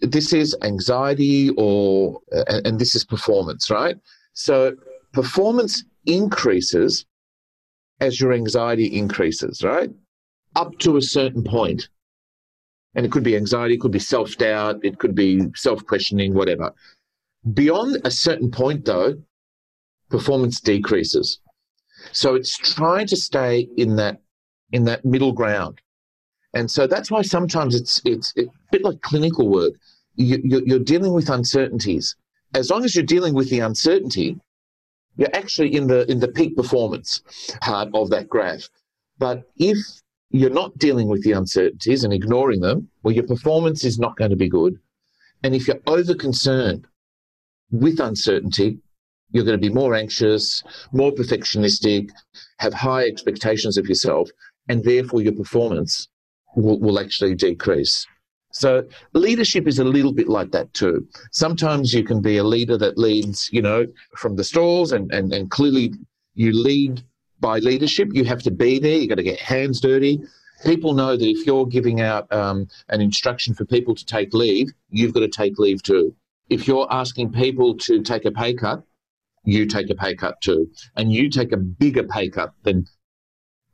this 0.00 0.32
is 0.32 0.56
anxiety, 0.62 1.50
or 1.56 2.20
uh, 2.34 2.44
and, 2.48 2.66
and 2.66 2.78
this 2.78 2.94
is 2.94 3.04
performance, 3.04 3.70
right? 3.70 3.96
So 4.34 4.76
performance 5.12 5.84
increases 6.06 7.06
as 8.00 8.20
your 8.20 8.32
anxiety 8.32 8.86
increases, 8.86 9.62
right? 9.62 9.90
Up 10.54 10.78
to 10.80 10.96
a 10.96 11.02
certain 11.02 11.42
point. 11.42 11.88
And 12.94 13.04
it 13.04 13.12
could 13.12 13.24
be 13.24 13.36
anxiety, 13.36 13.74
it 13.74 13.80
could 13.80 13.92
be 13.92 13.98
self 13.98 14.36
doubt, 14.36 14.80
it 14.82 14.98
could 14.98 15.14
be 15.14 15.42
self 15.54 15.84
questioning, 15.84 16.32
whatever. 16.32 16.72
Beyond 17.52 17.98
a 18.04 18.10
certain 18.10 18.50
point, 18.50 18.84
though, 18.84 19.22
performance 20.08 20.60
decreases. 20.60 21.38
So 22.12 22.34
it's 22.34 22.56
trying 22.56 23.06
to 23.08 23.16
stay 23.16 23.68
in 23.76 23.96
that 23.96 24.20
in 24.72 24.84
that 24.84 25.04
middle 25.04 25.32
ground. 25.32 25.80
And 26.54 26.70
so 26.70 26.86
that's 26.86 27.10
why 27.10 27.22
sometimes 27.22 27.74
it's 27.74 28.00
it's, 28.04 28.32
a 28.36 28.46
bit 28.72 28.82
like 28.82 29.00
clinical 29.02 29.48
work. 29.48 29.74
You, 30.14 30.40
you're 30.42 30.78
dealing 30.78 31.12
with 31.12 31.28
uncertainties. 31.28 32.16
As 32.54 32.70
long 32.70 32.84
as 32.84 32.94
you're 32.94 33.04
dealing 33.04 33.34
with 33.34 33.50
the 33.50 33.60
uncertainty, 33.60 34.40
you're 35.16 35.34
actually 35.34 35.74
in 35.74 35.86
the 35.86 36.10
in 36.10 36.20
the 36.20 36.28
peak 36.28 36.56
performance 36.56 37.22
part 37.60 37.88
of 37.94 38.10
that 38.10 38.28
graph. 38.28 38.68
But 39.18 39.44
if 39.56 39.78
you're 40.30 40.50
not 40.50 40.76
dealing 40.78 41.08
with 41.08 41.22
the 41.22 41.32
uncertainties 41.32 42.02
and 42.02 42.12
ignoring 42.12 42.60
them, 42.60 42.88
well, 43.02 43.14
your 43.14 43.26
performance 43.26 43.84
is 43.84 43.98
not 43.98 44.16
going 44.16 44.30
to 44.30 44.36
be 44.36 44.48
good. 44.48 44.78
And 45.42 45.54
if 45.54 45.68
you're 45.68 45.80
over 45.86 46.14
concerned 46.14 46.86
with 47.70 48.00
uncertainty, 48.00 48.78
you're 49.30 49.44
going 49.44 49.60
to 49.60 49.68
be 49.68 49.74
more 49.74 49.94
anxious, 49.94 50.62
more 50.92 51.12
perfectionistic, 51.12 52.10
have 52.58 52.72
high 52.72 53.04
expectations 53.04 53.76
of 53.76 53.86
yourself, 53.86 54.30
and 54.68 54.84
therefore 54.84 55.20
your 55.20 55.34
performance 55.34 56.08
will, 56.54 56.78
will 56.80 56.98
actually 56.98 57.34
decrease. 57.34 58.06
So 58.52 58.84
leadership 59.12 59.66
is 59.66 59.78
a 59.78 59.84
little 59.84 60.12
bit 60.12 60.28
like 60.28 60.50
that 60.52 60.72
too. 60.72 61.06
Sometimes 61.30 61.92
you 61.92 62.04
can 62.04 62.22
be 62.22 62.38
a 62.38 62.44
leader 62.44 62.78
that 62.78 62.96
leads, 62.96 63.50
you 63.52 63.60
know, 63.60 63.86
from 64.16 64.36
the 64.36 64.44
stalls 64.44 64.92
and, 64.92 65.12
and, 65.12 65.32
and 65.34 65.50
clearly 65.50 65.92
you 66.34 66.52
lead 66.52 67.02
by 67.40 67.58
leadership. 67.58 68.08
You 68.12 68.24
have 68.24 68.42
to 68.44 68.50
be 68.50 68.78
there. 68.78 68.96
You've 68.96 69.10
got 69.10 69.16
to 69.16 69.22
get 69.22 69.40
hands 69.40 69.80
dirty. 69.80 70.22
People 70.64 70.94
know 70.94 71.16
that 71.16 71.28
if 71.28 71.46
you're 71.46 71.66
giving 71.66 72.00
out 72.00 72.32
um, 72.32 72.66
an 72.88 73.02
instruction 73.02 73.52
for 73.52 73.66
people 73.66 73.94
to 73.94 74.06
take 74.06 74.32
leave, 74.32 74.72
you've 74.88 75.12
got 75.12 75.20
to 75.20 75.28
take 75.28 75.58
leave 75.58 75.82
too. 75.82 76.14
If 76.48 76.68
you're 76.68 76.86
asking 76.90 77.32
people 77.32 77.76
to 77.78 78.02
take 78.02 78.24
a 78.24 78.30
pay 78.30 78.54
cut, 78.54 78.82
you 79.44 79.66
take 79.66 79.90
a 79.90 79.94
pay 79.94 80.14
cut 80.14 80.40
too, 80.40 80.68
and 80.96 81.12
you 81.12 81.30
take 81.30 81.52
a 81.52 81.56
bigger 81.56 82.04
pay 82.04 82.28
cut 82.28 82.52
than 82.62 82.86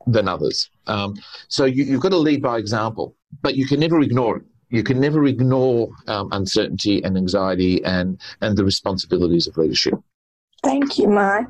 than 0.05 0.27
others. 0.27 0.69
Um, 0.87 1.15
so 1.47 1.65
you, 1.65 1.93
have 1.93 2.01
got 2.01 2.09
to 2.09 2.17
lead 2.17 2.41
by 2.41 2.57
example, 2.57 3.15
but 3.41 3.55
you 3.55 3.65
can 3.65 3.79
never 3.79 4.01
ignore 4.01 4.37
it. 4.37 4.43
You 4.69 4.83
can 4.83 4.99
never 4.99 5.25
ignore 5.25 5.89
um, 6.07 6.29
uncertainty 6.31 7.03
and 7.03 7.17
anxiety 7.17 7.83
and 7.85 8.19
and 8.41 8.57
the 8.57 8.65
responsibilities 8.65 9.47
of 9.47 9.57
leadership. 9.57 9.95
Thank 10.63 10.97
you, 10.97 11.07
Mike. 11.07 11.47